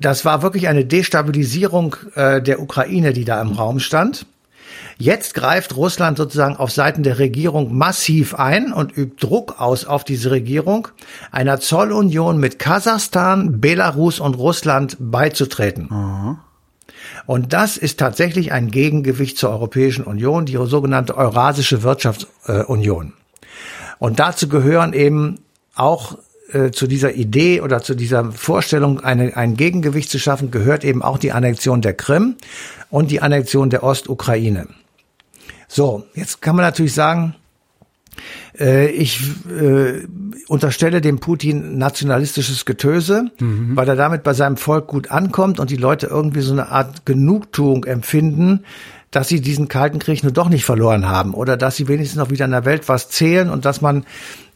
das 0.00 0.24
war 0.24 0.42
wirklich 0.42 0.68
eine 0.68 0.84
Destabilisierung 0.84 1.96
äh, 2.14 2.42
der 2.42 2.60
Ukraine, 2.60 3.12
die 3.12 3.24
da 3.24 3.40
im 3.40 3.52
Raum 3.52 3.80
stand. 3.80 4.26
Jetzt 4.98 5.34
greift 5.34 5.76
Russland 5.76 6.18
sozusagen 6.18 6.56
auf 6.56 6.70
Seiten 6.70 7.02
der 7.02 7.18
Regierung 7.18 7.76
massiv 7.76 8.34
ein 8.34 8.72
und 8.72 8.96
übt 8.96 9.26
Druck 9.26 9.60
aus 9.60 9.84
auf 9.84 10.04
diese 10.04 10.30
Regierung, 10.30 10.88
einer 11.32 11.58
Zollunion 11.60 12.38
mit 12.38 12.58
Kasachstan, 12.58 13.60
Belarus 13.60 14.20
und 14.20 14.34
Russland 14.34 14.96
beizutreten. 15.00 15.88
Mhm. 15.90 16.38
Und 17.26 17.52
das 17.52 17.76
ist 17.76 17.98
tatsächlich 17.98 18.52
ein 18.52 18.70
Gegengewicht 18.70 19.38
zur 19.38 19.50
Europäischen 19.50 20.04
Union, 20.04 20.46
die 20.46 20.58
sogenannte 20.64 21.16
Eurasische 21.16 21.82
Wirtschaftsunion. 21.82 23.14
Und 23.98 24.18
dazu 24.18 24.48
gehören 24.48 24.92
eben 24.92 25.40
auch 25.74 26.18
äh, 26.52 26.70
zu 26.70 26.86
dieser 26.86 27.14
Idee 27.14 27.60
oder 27.60 27.82
zu 27.82 27.94
dieser 27.94 28.32
Vorstellung, 28.32 29.00
eine, 29.00 29.36
ein 29.36 29.56
Gegengewicht 29.56 30.10
zu 30.10 30.18
schaffen, 30.18 30.50
gehört 30.50 30.84
eben 30.84 31.02
auch 31.02 31.18
die 31.18 31.32
Annexion 31.32 31.82
der 31.82 31.94
Krim 31.94 32.36
und 32.90 33.10
die 33.10 33.20
Annexion 33.20 33.70
der 33.70 33.82
Ostukraine. 33.82 34.68
So, 35.68 36.04
jetzt 36.14 36.42
kann 36.42 36.56
man 36.56 36.64
natürlich 36.64 36.94
sagen, 36.94 37.34
äh, 38.58 38.88
ich 38.90 39.20
äh, 39.48 40.06
unterstelle 40.48 41.00
dem 41.00 41.20
Putin 41.20 41.78
nationalistisches 41.78 42.64
Getöse, 42.64 43.30
mhm. 43.38 43.76
weil 43.76 43.88
er 43.88 43.96
damit 43.96 44.22
bei 44.22 44.34
seinem 44.34 44.56
Volk 44.56 44.88
gut 44.88 45.10
ankommt 45.10 45.60
und 45.60 45.70
die 45.70 45.76
Leute 45.76 46.06
irgendwie 46.06 46.40
so 46.40 46.52
eine 46.52 46.68
Art 46.68 47.06
Genugtuung 47.06 47.84
empfinden, 47.84 48.64
dass 49.10 49.28
sie 49.28 49.40
diesen 49.40 49.68
Kalten 49.68 49.98
Krieg 49.98 50.22
nur 50.22 50.32
doch 50.32 50.48
nicht 50.48 50.64
verloren 50.64 51.08
haben 51.08 51.34
oder 51.34 51.56
dass 51.56 51.76
sie 51.76 51.88
wenigstens 51.88 52.18
noch 52.18 52.30
wieder 52.30 52.44
in 52.44 52.52
der 52.52 52.64
Welt 52.64 52.88
was 52.88 53.08
zählen 53.08 53.50
und 53.50 53.64
dass 53.64 53.80
man 53.80 54.04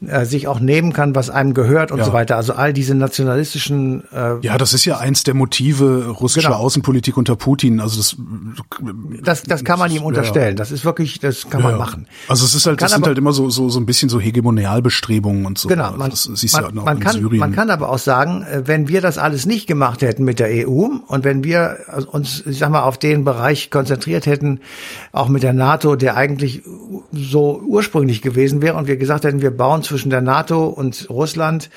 äh, 0.08 0.24
sich 0.26 0.48
auch 0.48 0.60
nehmen 0.60 0.92
kann, 0.92 1.14
was 1.14 1.30
einem 1.30 1.54
gehört 1.54 1.92
und 1.92 1.98
ja. 1.98 2.04
so 2.04 2.12
weiter. 2.12 2.36
Also 2.36 2.54
all 2.54 2.72
diese 2.72 2.94
nationalistischen. 2.94 4.04
Äh, 4.12 4.40
ja, 4.40 4.58
das 4.58 4.72
ist 4.72 4.84
ja 4.84 4.98
eins 4.98 5.22
der 5.22 5.34
Motive 5.34 6.08
russischer 6.08 6.48
genau. 6.48 6.60
Außenpolitik 6.60 7.16
unter 7.16 7.36
Putin. 7.36 7.80
Also 7.80 7.96
das, 7.98 8.16
das, 9.22 9.42
das 9.42 9.64
kann 9.64 9.78
man 9.78 9.90
ihm 9.90 10.02
unterstellen. 10.02 10.56
Das 10.56 10.70
ist 10.70 10.84
wirklich, 10.84 11.18
das 11.18 11.48
kann 11.48 11.62
ja. 11.62 11.68
man 11.68 11.78
machen. 11.78 12.06
Also 12.28 12.44
es 12.44 12.54
ist 12.54 12.66
halt, 12.66 12.80
das 12.82 12.92
sind 12.92 13.06
halt 13.06 13.18
immer 13.18 13.32
so 13.32 13.50
so 13.50 13.68
so 13.68 13.80
ein 13.80 13.86
bisschen 13.86 14.08
so 14.08 14.20
Hegemonialbestrebungen 14.20 15.46
und 15.46 15.58
so. 15.58 15.68
Genau. 15.68 15.92
Man, 15.96 16.10
das 16.10 16.24
siehst 16.24 16.54
man, 16.54 16.74
du 16.74 16.82
man 16.82 17.00
kann, 17.00 17.12
Syrien. 17.14 17.40
man 17.40 17.52
kann 17.52 17.70
aber 17.70 17.88
auch 17.88 17.98
sagen, 17.98 18.42
äh, 18.42 18.62
wenn 18.66 18.88
wir 18.88 19.00
das 19.00 19.18
alles 19.18 19.46
nicht 19.46 19.66
gemacht 19.66 20.02
hätten 20.02 20.24
mit 20.24 20.38
der 20.38 20.68
EU 20.68 20.88
und 21.06 21.24
wenn 21.24 21.44
wir 21.44 21.78
uns, 22.10 22.44
ich 22.46 22.58
sag 22.58 22.70
mal, 22.70 22.82
auf 22.82 22.98
den 22.98 23.24
Bereich 23.24 23.70
konzentriert 23.70 24.26
hätten, 24.26 24.60
auch 25.12 25.28
mit 25.28 25.42
der 25.42 25.52
NATO, 25.52 25.96
der 25.96 26.16
eigentlich 26.16 26.62
so 27.12 27.60
ursprünglich 27.66 28.22
gewesen 28.22 28.62
wäre 28.62 28.76
und 28.76 28.86
wir 28.86 28.96
gesagt 28.96 29.24
hätten, 29.24 29.42
wir 29.42 29.50
bauen 29.50 29.82
zwischen 29.82 29.93
der 30.02 30.20
NATO 30.20 30.66
und 30.66 31.08
Russland 31.08 31.70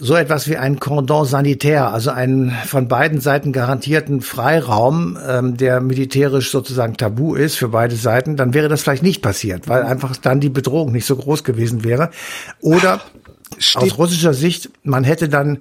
so 0.00 0.14
etwas 0.14 0.48
wie 0.48 0.56
ein 0.56 0.80
Cordon 0.80 1.26
sanitär, 1.26 1.92
also 1.92 2.10
einen 2.10 2.50
von 2.66 2.88
beiden 2.88 3.20
Seiten 3.20 3.52
garantierten 3.52 4.22
Freiraum, 4.22 5.18
ähm, 5.28 5.56
der 5.58 5.80
militärisch 5.80 6.50
sozusagen 6.50 6.96
tabu 6.96 7.34
ist 7.34 7.56
für 7.56 7.68
beide 7.68 7.96
Seiten, 7.96 8.36
dann 8.36 8.54
wäre 8.54 8.68
das 8.68 8.82
vielleicht 8.82 9.02
nicht 9.02 9.20
passiert, 9.20 9.68
weil 9.68 9.82
einfach 9.82 10.16
dann 10.16 10.40
die 10.40 10.48
Bedrohung 10.48 10.90
nicht 10.92 11.04
so 11.04 11.16
groß 11.16 11.44
gewesen 11.44 11.84
wäre. 11.84 12.10
Oder 12.60 13.00
Steht 13.58 13.82
aus 13.82 13.98
russischer 13.98 14.32
Sicht, 14.32 14.70
man 14.84 15.04
hätte 15.04 15.28
dann 15.28 15.58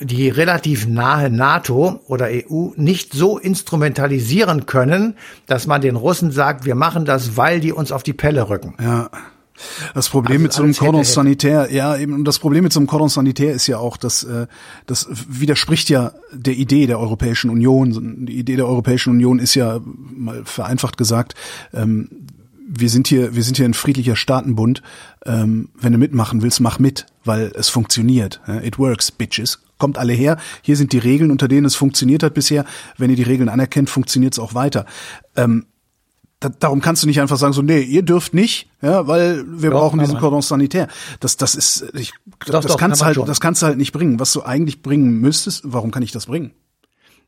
die 0.00 0.28
relativ 0.28 0.86
nahe 0.86 1.30
NATO 1.30 2.00
oder 2.08 2.28
EU 2.30 2.70
nicht 2.76 3.12
so 3.12 3.38
instrumentalisieren 3.38 4.66
können, 4.66 5.14
dass 5.46 5.66
man 5.66 5.80
den 5.80 5.96
Russen 5.96 6.32
sagt, 6.32 6.64
wir 6.64 6.74
machen 6.74 7.04
das, 7.04 7.36
weil 7.36 7.60
die 7.60 7.72
uns 7.72 7.92
auf 7.92 8.02
die 8.02 8.12
Pelle 8.12 8.48
rücken. 8.48 8.74
Ja. 8.80 9.10
Das 9.94 10.08
Problem 10.08 10.42
also 10.42 10.42
mit 10.42 10.52
so 10.52 10.62
einem 10.62 10.74
Cordon 10.74 11.04
Sanitär, 11.04 11.72
ja, 11.72 11.96
eben 11.96 12.24
das 12.24 12.38
Problem 12.38 12.64
mit 12.64 12.72
so 12.72 12.80
einem 12.80 12.86
Cordon 12.86 13.08
Sanitär 13.08 13.52
ist 13.52 13.66
ja 13.66 13.78
auch, 13.78 13.96
dass 13.96 14.24
äh, 14.24 14.46
das 14.86 15.08
widerspricht 15.10 15.88
ja 15.88 16.12
der 16.32 16.54
Idee 16.54 16.86
der 16.86 16.98
Europäischen 16.98 17.50
Union. 17.50 18.26
Die 18.26 18.38
Idee 18.38 18.56
der 18.56 18.66
Europäischen 18.66 19.10
Union 19.10 19.38
ist 19.38 19.54
ja 19.54 19.80
mal 19.84 20.44
vereinfacht 20.44 20.96
gesagt, 20.96 21.34
ähm, 21.72 22.08
wir 22.68 22.90
sind 22.90 23.08
hier, 23.08 23.34
wir 23.34 23.42
sind 23.42 23.56
hier 23.56 23.66
ein 23.66 23.74
friedlicher 23.74 24.14
Staatenbund. 24.14 24.82
Ähm, 25.24 25.70
wenn 25.80 25.92
du 25.92 25.98
mitmachen 25.98 26.42
willst, 26.42 26.60
mach 26.60 26.78
mit, 26.78 27.06
weil 27.24 27.50
es 27.54 27.70
funktioniert. 27.70 28.40
It 28.62 28.78
works, 28.78 29.10
bitches. 29.10 29.60
Kommt 29.78 29.96
alle 29.96 30.12
her. 30.12 30.36
Hier 30.60 30.76
sind 30.76 30.92
die 30.92 30.98
Regeln, 30.98 31.30
unter 31.30 31.48
denen 31.48 31.64
es 31.64 31.76
funktioniert 31.76 32.22
hat 32.22 32.34
bisher. 32.34 32.66
Wenn 32.98 33.10
ihr 33.10 33.16
die 33.16 33.22
Regeln 33.22 33.48
anerkennt, 33.48 33.88
funktioniert 33.88 34.34
es 34.34 34.38
auch 34.38 34.54
weiter. 34.54 34.84
Ähm, 35.34 35.64
da, 36.40 36.48
darum 36.48 36.80
kannst 36.80 37.02
du 37.02 37.06
nicht 37.06 37.20
einfach 37.20 37.36
sagen 37.36 37.52
so 37.52 37.62
nee 37.62 37.80
ihr 37.80 38.02
dürft 38.02 38.34
nicht 38.34 38.70
ja 38.80 39.06
weil 39.06 39.44
wir 39.46 39.70
doch, 39.70 39.80
brauchen 39.80 39.98
diesen 40.00 40.18
Cordon 40.18 40.42
sanitär 40.42 40.88
das 41.20 41.36
das 41.36 41.54
ist 41.54 41.86
ich 41.94 42.12
doch, 42.46 42.60
das 42.60 42.66
doch, 42.66 42.76
kannst 42.76 43.04
halt 43.04 43.16
schon. 43.16 43.26
das 43.26 43.40
kannst 43.40 43.62
du 43.62 43.66
halt 43.66 43.78
nicht 43.78 43.92
bringen. 43.92 44.20
Was 44.20 44.32
du 44.32 44.42
eigentlich 44.42 44.82
bringen 44.82 45.20
müsstest 45.20 45.62
warum 45.64 45.90
kann 45.90 46.02
ich 46.02 46.12
das 46.12 46.26
bringen 46.26 46.52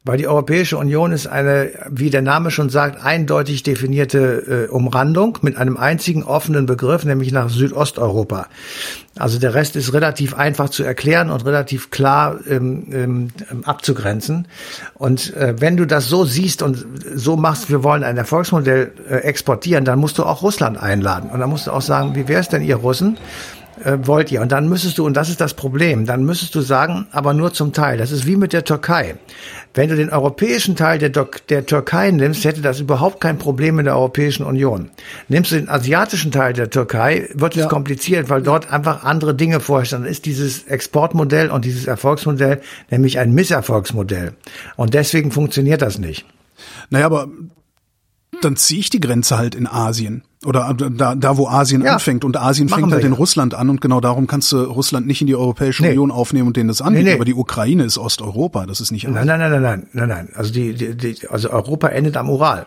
weil 0.02 0.16
die 0.16 0.26
Europäische 0.26 0.78
Union 0.78 1.12
ist 1.12 1.26
eine, 1.26 1.72
wie 1.90 2.08
der 2.08 2.22
Name 2.22 2.50
schon 2.50 2.70
sagt, 2.70 3.04
eindeutig 3.04 3.62
definierte 3.64 4.68
äh, 4.68 4.70
Umrandung 4.70 5.36
mit 5.42 5.58
einem 5.58 5.76
einzigen 5.76 6.22
offenen 6.22 6.64
Begriff, 6.64 7.04
nämlich 7.04 7.32
nach 7.32 7.50
Südosteuropa. 7.50 8.46
Also 9.18 9.38
der 9.38 9.52
Rest 9.52 9.76
ist 9.76 9.92
relativ 9.92 10.34
einfach 10.34 10.70
zu 10.70 10.84
erklären 10.84 11.30
und 11.30 11.44
relativ 11.44 11.90
klar 11.90 12.38
ähm, 12.48 12.86
ähm, 12.92 13.28
abzugrenzen. 13.64 14.48
Und 14.94 15.34
äh, 15.36 15.60
wenn 15.60 15.76
du 15.76 15.86
das 15.86 16.08
so 16.08 16.24
siehst 16.24 16.62
und 16.62 16.86
so 17.14 17.36
machst, 17.36 17.68
wir 17.68 17.84
wollen 17.84 18.02
ein 18.02 18.16
Erfolgsmodell 18.16 18.92
äh, 19.06 19.16
exportieren, 19.16 19.84
dann 19.84 19.98
musst 19.98 20.16
du 20.16 20.24
auch 20.24 20.40
Russland 20.40 20.82
einladen. 20.82 21.28
Und 21.28 21.40
dann 21.40 21.50
musst 21.50 21.66
du 21.66 21.72
auch 21.72 21.82
sagen, 21.82 22.14
wie 22.14 22.26
wäre 22.26 22.40
es 22.40 22.48
denn, 22.48 22.62
ihr 22.62 22.76
Russen? 22.76 23.18
Äh, 23.84 23.98
wollt 24.02 24.30
ihr? 24.32 24.40
Und 24.40 24.52
dann 24.52 24.68
müsstest 24.68 24.98
du, 24.98 25.06
und 25.06 25.14
das 25.14 25.28
ist 25.28 25.40
das 25.40 25.54
Problem, 25.54 26.06
dann 26.06 26.24
müsstest 26.24 26.54
du 26.54 26.60
sagen, 26.60 27.06
aber 27.12 27.34
nur 27.34 27.52
zum 27.52 27.72
Teil. 27.72 27.98
Das 27.98 28.12
ist 28.12 28.26
wie 28.26 28.36
mit 28.36 28.52
der 28.52 28.64
Türkei. 28.64 29.16
Wenn 29.74 29.88
du 29.88 29.96
den 29.96 30.10
europäischen 30.10 30.76
Teil 30.76 30.98
der, 30.98 31.10
der 31.48 31.66
Türkei 31.66 32.10
nimmst, 32.10 32.44
hätte 32.44 32.60
das 32.60 32.80
überhaupt 32.80 33.20
kein 33.20 33.38
Problem 33.38 33.78
in 33.78 33.84
der 33.84 33.96
Europäischen 33.96 34.44
Union. 34.44 34.90
Nimmst 35.28 35.52
du 35.52 35.56
den 35.56 35.68
asiatischen 35.68 36.32
Teil 36.32 36.52
der 36.52 36.70
Türkei, 36.70 37.28
wird 37.34 37.56
es 37.56 37.62
ja. 37.62 37.68
kompliziert, 37.68 38.28
weil 38.28 38.42
dort 38.42 38.72
einfach 38.72 39.04
andere 39.04 39.34
Dinge 39.34 39.60
vorstehen. 39.60 40.02
Dann 40.02 40.10
ist 40.10 40.26
dieses 40.26 40.64
Exportmodell 40.64 41.50
und 41.50 41.64
dieses 41.64 41.86
Erfolgsmodell 41.86 42.60
nämlich 42.90 43.18
ein 43.18 43.32
Misserfolgsmodell. 43.32 44.32
Und 44.76 44.94
deswegen 44.94 45.30
funktioniert 45.30 45.82
das 45.82 45.98
nicht. 45.98 46.26
Naja, 46.90 47.06
aber 47.06 47.28
dann 48.42 48.56
ziehe 48.56 48.80
ich 48.80 48.90
die 48.90 49.00
Grenze 49.00 49.38
halt 49.38 49.54
in 49.54 49.66
Asien. 49.66 50.24
Oder 50.46 50.74
da, 50.74 51.14
da 51.14 51.36
wo 51.36 51.48
Asien 51.48 51.82
ja, 51.82 51.94
anfängt. 51.94 52.24
Und 52.24 52.38
Asien 52.38 52.70
fängt 52.70 52.90
halt 52.92 53.02
ja. 53.02 53.08
in 53.08 53.12
Russland 53.12 53.54
an 53.54 53.68
und 53.68 53.82
genau 53.82 54.00
darum 54.00 54.26
kannst 54.26 54.50
du 54.52 54.62
Russland 54.62 55.06
nicht 55.06 55.20
in 55.20 55.26
die 55.26 55.36
Europäische 55.36 55.82
nee. 55.82 55.90
Union 55.90 56.10
aufnehmen 56.10 56.48
und 56.48 56.56
denen 56.56 56.68
das 56.68 56.80
anbieten. 56.80 57.04
Nee, 57.04 57.10
nee. 57.10 57.16
Aber 57.16 57.26
die 57.26 57.34
Ukraine 57.34 57.84
ist 57.84 57.98
Osteuropa, 57.98 58.64
das 58.64 58.80
ist 58.80 58.90
nicht 58.90 59.06
Asien. 59.06 59.26
Nein, 59.26 59.38
nein, 59.38 59.50
nein, 59.50 59.62
nein, 59.62 59.86
nein, 59.92 60.08
nein. 60.08 60.28
Also 60.34 60.50
die, 60.50 60.72
die, 60.72 60.96
die 60.96 61.28
also 61.28 61.50
Europa 61.50 61.88
endet 61.88 62.16
am 62.16 62.30
Ural. 62.30 62.66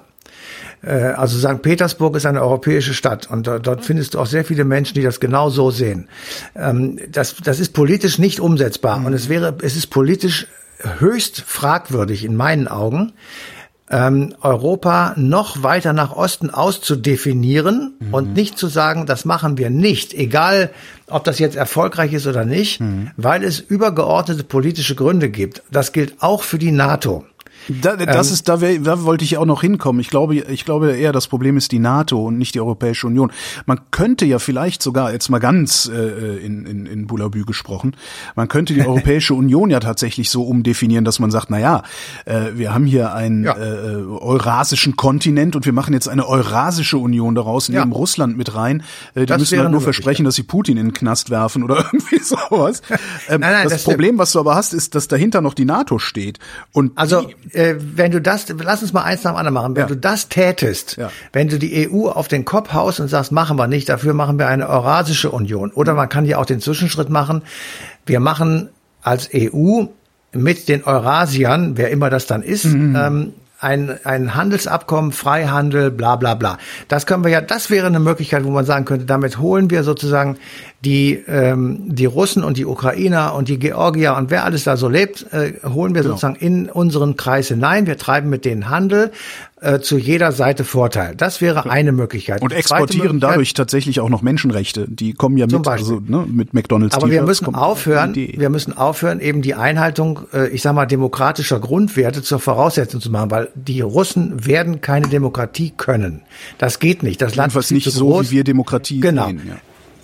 Äh, 0.84 0.92
also 0.94 1.40
St. 1.40 1.64
Petersburg 1.64 2.16
ist 2.16 2.28
eine 2.28 2.44
europäische 2.44 2.94
Stadt 2.94 3.30
und 3.32 3.48
dort 3.48 3.84
findest 3.84 4.14
du 4.14 4.20
auch 4.20 4.28
sehr 4.28 4.46
viele 4.46 4.66
Menschen, 4.66 4.94
die 4.94 5.02
das 5.02 5.20
genau 5.20 5.50
so 5.50 5.72
sehen. 5.72 6.10
Ähm, 6.56 7.00
das, 7.12 7.38
das 7.38 7.60
ist 7.60 7.74
politisch 7.74 8.20
nicht 8.20 8.40
umsetzbar 8.40 9.04
und 9.04 9.14
es 9.14 9.30
wäre, 9.30 9.58
es 9.64 9.76
ist 9.76 9.88
politisch 9.88 10.46
höchst 11.00 11.42
fragwürdig 11.42 12.26
in 12.26 12.36
meinen 12.36 12.68
Augen, 12.68 13.14
ähm, 13.94 14.34
Europa 14.42 15.14
noch 15.18 15.62
weiter 15.62 15.94
nach 15.94 16.16
Osten 16.16 16.50
auszudefinieren 16.50 17.94
mhm. 18.00 18.14
und 18.14 18.34
nicht 18.34 18.58
zu 18.58 18.68
sagen, 18.68 19.06
das 19.06 19.24
machen 19.24 19.58
wir 19.60 19.70
nicht, 19.70 20.14
egal 20.16 20.72
ob 21.08 21.24
das 21.24 21.38
jetzt 21.38 21.56
erfolgreich 21.56 22.12
ist 22.14 22.26
oder 22.26 22.44
nicht, 22.44 22.82
mhm. 22.82 23.12
weil 23.18 23.44
es 23.44 23.60
übergeordnete 23.60 24.44
politische 24.44 24.96
Gründe 24.96 25.30
gibt. 25.30 25.62
Das 25.72 25.92
gilt 25.92 26.16
auch 26.22 26.42
für 26.42 26.58
die 26.58 26.72
NATO. 26.72 27.24
Da, 27.68 27.96
das 27.96 28.28
ähm, 28.28 28.34
ist, 28.34 28.50
da, 28.50 28.62
wär, 28.62 28.80
da 28.80 29.04
wollte 29.04 29.24
ich 29.24 29.38
auch 29.38 29.46
noch 29.46 29.62
hinkommen. 29.62 30.00
Ich 30.00 30.10
glaube, 30.10 30.36
ich 30.36 30.66
glaube 30.66 30.92
eher, 30.92 31.12
das 31.12 31.28
Problem 31.28 31.58
ist 31.58 31.72
die 31.72 31.80
NATO 31.80 32.28
und 32.28 32.38
nicht 32.38 32.56
die 32.56 32.60
Europäische 32.60 33.08
Union. 33.08 33.32
Man 33.66 33.80
könnte 33.92 34.26
ja 34.26 34.40
vielleicht 34.40 34.82
sogar, 34.82 35.12
jetzt 35.12 35.30
mal 35.30 35.40
ganz 35.40 35.90
äh, 35.94 36.38
in, 36.38 36.66
in, 36.66 36.86
in 36.86 37.08
Bullabü 37.08 37.46
gesprochen, 37.46 37.96
man 38.36 38.48
könnte 38.48 38.74
die 38.74 38.82
Europäische 38.88 39.34
Union 39.34 39.70
ja 39.70 39.80
tatsächlich 39.80 40.30
so 40.30 40.44
umdefinieren, 40.44 41.06
dass 41.06 41.20
man 41.20 41.32
sagt, 41.32 41.50
na 41.50 41.60
ja, 41.60 41.84
äh, 42.26 42.52
wir 42.56 42.74
haben 42.74 42.86
hier 42.86 43.14
einen 43.14 43.44
ja. 43.46 43.56
äh, 43.58 44.04
eurasischen 44.04 44.96
Kontinent 44.96 45.56
und 45.56 45.66
wir 45.66 45.74
machen 45.74 45.94
jetzt 45.94 46.10
eine 46.10 46.28
Eurasische 46.28 46.98
Union 46.98 47.36
daraus, 47.36 47.70
nehmen 47.70 47.92
ja. 47.92 47.98
Russland 47.98 48.38
mit 48.38 48.56
rein. 48.56 48.84
Äh, 49.16 49.26
die 49.26 49.34
müssen 49.34 49.60
halt 49.60 49.72
nur 49.72 49.82
versprechen, 49.82 50.26
dass 50.26 50.36
sie 50.36 50.44
Putin 50.44 50.78
in 50.78 50.88
den 50.88 50.94
Knast 50.94 51.30
werfen 51.30 51.64
oder 51.64 51.78
irgendwie 51.94 52.20
sowas. 52.20 52.82
Ähm, 53.30 53.40
nein, 53.42 53.54
nein, 53.54 53.64
das, 53.64 53.74
das 53.74 53.84
Problem, 53.84 54.18
was 54.18 54.32
du 54.34 54.40
aber 54.40 54.56
hast, 54.56 54.74
ist, 54.74 54.96
dass 54.96 55.08
dahinter 55.08 55.42
noch 55.42 55.54
die 55.54 55.66
NATO 55.66 55.98
steht. 55.98 56.40
Und 56.72 56.98
also 56.98 57.30
äh, 57.54 57.76
wenn 57.78 58.12
du 58.12 58.22
das, 58.22 58.46
lass 58.50 58.82
uns 58.82 58.94
mal 58.94 59.04
eins 59.04 59.24
nach 59.24 59.32
dem 59.32 59.38
anderen 59.38 59.54
machen. 59.54 59.76
Wenn 59.76 59.84
ja. 59.84 59.88
du 59.88 59.98
das 59.98 60.30
tätest, 60.30 60.98
ja. 60.98 61.12
wenn 61.32 61.48
du 61.48 61.60
die 61.60 61.90
EU 61.90 62.08
auf 62.10 62.28
den 62.28 62.46
Kopf 62.46 62.74
haust 62.74 63.00
und 63.00 63.08
sagst, 63.08 63.32
machen 63.32 63.58
wir 63.58 63.68
nicht, 63.68 63.90
dafür 63.90 64.14
machen 64.14 64.40
wir 64.40 64.48
eine 64.48 64.68
Eurasische 64.68 65.32
Union. 65.32 65.72
Oder 65.72 65.94
man 65.94 66.10
kann 66.10 66.26
ja 66.26 66.38
auch 66.38 66.46
den 66.46 66.60
Zwischenschritt 66.60 67.10
machen. 67.10 67.44
Wir 68.06 68.20
machen 68.20 68.70
als 69.02 69.30
EU 69.34 69.86
mit 70.32 70.68
den 70.68 70.84
Eurasiern, 70.84 71.78
wer 71.78 71.92
immer 71.92 72.10
das 72.10 72.26
dann 72.26 72.42
ist, 72.42 72.66
mhm. 72.66 72.96
ähm, 72.96 73.34
ein, 73.64 73.98
ein 74.04 74.36
Handelsabkommen, 74.36 75.12
Freihandel, 75.12 75.90
bla 75.90 76.16
bla 76.16 76.36
bla. 76.36 76.58
Das 76.88 77.06
können 77.06 77.24
wir 77.24 77.32
ja, 77.32 77.42
das 77.42 77.70
wäre 77.70 77.88
eine 77.88 78.00
Möglichkeit, 78.00 78.44
wo 78.44 78.52
man 78.52 78.66
sagen 78.66 78.86
könnte, 78.86 79.06
damit 79.06 79.40
holen 79.40 79.70
wir 79.70 79.84
sozusagen 79.84 80.38
die, 80.84 81.14
ähm, 81.28 81.80
die 81.88 82.06
Russen 82.06 82.44
und 82.44 82.58
die 82.58 82.66
Ukrainer 82.66 83.34
und 83.34 83.48
die 83.48 83.58
Georgier 83.58 84.16
und 84.16 84.30
wer 84.30 84.44
alles 84.44 84.66
da 84.66 84.76
so 84.76 84.90
lebt, 84.90 85.26
äh, 85.32 85.54
holen 85.64 85.96
wir 85.96 86.02
genau. 86.02 86.16
sozusagen 86.16 86.36
in 86.36 86.70
unseren 86.70 87.16
Kreis 87.16 87.48
hinein. 87.48 87.88
Wir 87.88 87.98
treiben 87.98 88.30
mit 88.30 88.46
denen 88.46 88.70
Handel 88.70 89.12
äh, 89.64 89.80
zu 89.80 89.98
jeder 89.98 90.32
Seite 90.32 90.64
Vorteil. 90.64 91.16
Das 91.16 91.42
wäre 91.42 91.70
eine 91.70 91.92
Möglichkeit. 91.92 92.42
Und 92.42 92.52
exportieren 92.52 93.20
dadurch 93.20 93.54
tatsächlich 93.54 94.00
auch 94.00 94.10
noch 94.10 94.22
Menschenrechte. 94.22 94.86
Die 94.90 95.14
kommen 95.14 95.38
ja 95.38 95.48
mit, 95.48 95.68
also, 95.68 96.02
ne, 96.06 96.26
mit 96.30 96.54
McDonalds. 96.54 96.96
Aber 96.96 97.10
wir 97.10 97.24
müssen 97.24 97.56
aufhören, 97.56 98.14
wir 98.16 98.50
müssen 98.50 98.76
aufhören, 98.76 99.20
eben 99.20 99.42
die 99.42 99.56
Einhaltung, 99.56 100.22
äh, 100.34 100.50
ich 100.50 100.62
sag 100.62 100.74
mal, 100.74 100.86
demokratischer 100.86 101.60
Grundwerte 101.60 102.22
zur 102.22 102.40
Voraussetzung 102.40 103.02
zu 103.02 103.10
machen, 103.10 103.32
weil 103.32 103.50
die 103.56 103.82
Russen 103.82 104.46
werden 104.46 104.82
keine 104.82 105.08
Demokratie 105.08 105.74
können. 105.76 106.22
Das 106.58 106.80
geht 106.80 107.04
nicht. 107.04 107.22
Das 107.22 107.36
Land 107.36 107.56
ist 107.56 107.72
nicht 107.72 107.90
so, 107.90 108.08
groß. 108.08 108.32
wie 108.32 108.36
wir 108.36 108.44
Demokratie 108.44 109.00
genau. 109.00 109.28
Sehen, 109.28 109.42
ja. 109.48 109.56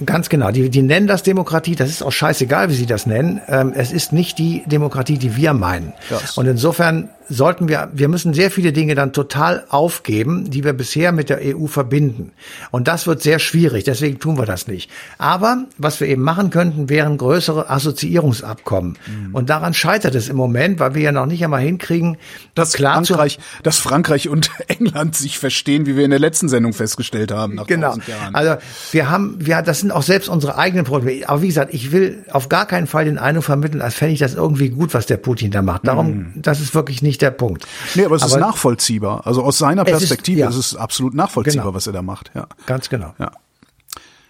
Ganz 0.06 0.30
genau. 0.30 0.52
Die, 0.52 0.69
die 0.69 0.82
nennen 0.82 1.08
das 1.08 1.24
Demokratie. 1.24 1.76
Das 1.76 1.89
ist 1.89 2.02
auch 2.02 2.12
scheißegal, 2.12 2.69
wie 2.69 2.74
sie 2.74 2.86
das 2.86 3.06
nennen. 3.06 3.41
Ähm, 3.48 3.74
es 3.76 3.91
ist 3.91 4.13
nicht 4.13 4.38
die 4.38 4.63
Demokratie, 4.65 5.17
die 5.17 5.36
wir 5.36 5.54
meinen. 5.54 5.93
Yes. 6.10 6.38
Und 6.38 6.45
insofern 6.45 7.10
sollten 7.30 7.70
wir, 7.70 7.89
wir 7.94 8.08
müssen 8.08 8.34
sehr 8.34 8.52
viele 8.52 8.74
Dinge 8.74 8.96
dann 8.96 9.13
total 9.13 9.65
aufgeben, 9.70 10.50
die 10.50 10.63
wir 10.63 10.74
bisher 10.74 11.12
mit 11.12 11.30
der 11.30 11.39
EU 11.42 11.68
verbinden. 11.68 12.32
Und 12.72 12.88
das 12.88 13.08
wird 13.08 13.22
sehr 13.22 13.39
schwierig, 13.39 13.84
deswegen 13.84 14.20
tun 14.20 14.38
wir 14.38 14.46
das 14.46 14.68
nicht. 14.68 14.89
Aber 15.18 15.65
was 15.78 16.00
wir 16.00 16.08
eben 16.08 16.24
machen 16.24 16.50
könnten, 16.50 16.89
wären 16.89 17.18
größere 17.18 17.70
Assoziierungsabkommen. 17.70 18.98
Mhm. 19.06 19.36
Und 19.36 19.50
daran 19.50 19.74
scheitert 19.74 20.15
es 20.15 20.30
im 20.30 20.36
Moment, 20.36 20.80
weil 20.80 20.96
wir 20.96 21.04
ja 21.04 21.12
noch 21.12 21.28
nicht 21.28 21.44
einmal 21.44 21.62
hinkriegen, 21.62 22.18
dass 22.56 22.76
Frankreich, 22.76 23.39
dass 23.63 23.80
Frankreich 23.80 24.28
und 24.30 24.50
England 24.68 25.15
sich 25.15 25.38
verstehen, 25.38 25.86
wie 25.86 25.96
wir 25.96 26.06
in 26.06 26.12
der 26.12 26.20
letzten 26.20 26.50
Sendung 26.50 26.74
festgestellt 26.74 27.32
haben. 27.32 27.62
Genau. 27.68 27.96
Also 28.34 28.56
wir 28.92 29.10
haben, 29.10 29.36
wir, 29.39 29.62
das 29.62 29.82
sind 29.82 29.92
auch 29.92 30.04
selbst 30.04 30.30
unsere 30.30 30.58
eigenen 30.58 30.86
Probleme. 30.86 31.30
Aber 31.30 31.42
wie 31.42 31.48
gesagt, 31.48 31.74
ich 31.74 31.92
will 31.92 32.26
auf 32.32 32.50
gar 32.50 32.65
keinen 32.65 32.88
Fall 32.88 33.06
den 33.06 33.18
Eindruck 33.18 33.46
vermitteln, 33.46 33.82
als 33.82 33.96
fände 33.96 34.13
ich 34.13 34.20
das 34.20 34.34
irgendwie 34.34 34.70
gut, 34.70 34.94
was 34.94 35.06
der 35.06 35.18
Putin 35.18 35.52
da 35.52 35.62
macht. 35.62 35.88
Darum, 35.88 36.08
mhm. 36.08 36.34
das 36.36 36.60
ist 36.60 36.74
wirklich 36.74 37.02
nicht 37.02 37.18
nicht 37.19 37.21
der 37.21 37.32
Punkt. 37.32 37.67
Nee, 37.95 38.05
aber 38.05 38.15
es 38.15 38.23
aber 38.23 38.34
ist 38.34 38.39
nachvollziehbar. 38.39 39.25
Also 39.27 39.43
aus 39.43 39.58
seiner 39.58 39.84
Perspektive 39.84 40.41
ist, 40.41 40.43
ja. 40.43 40.49
ist 40.49 40.55
es 40.55 40.75
absolut 40.75 41.13
nachvollziehbar, 41.13 41.65
genau. 41.65 41.75
was 41.75 41.88
er 41.88 41.93
da 41.93 42.01
macht. 42.01 42.32
Ja. 42.34 42.47
Ganz 42.65 42.89
genau. 42.89 43.13
Ja. 43.19 43.32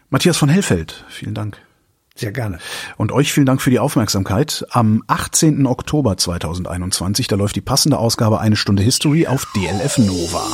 Matthias 0.10 0.38
von 0.38 0.49
Hellfeld, 0.49 1.06
vielen 1.10 1.36
Dank. 1.36 1.58
Sehr 2.15 2.32
gerne. 2.32 2.60
Und 2.97 3.12
euch 3.12 3.32
vielen 3.32 3.45
Dank 3.45 3.62
für 3.62 3.69
die 3.69 3.80
Aufmerksamkeit. 3.80 4.65
Am 4.71 5.04
18. 5.08 5.65
Oktober 5.65 6.17
2021, 6.17 7.28
da 7.28 7.38
läuft 7.38 7.56
die 7.56 7.62
passende 7.62 7.97
Ausgabe 7.97 8.39
Eine 8.39 8.58
Stunde 8.58 8.84
History 8.84 9.28
auf 9.28 9.47
DLF 9.56 9.99
Nova. 9.99 10.45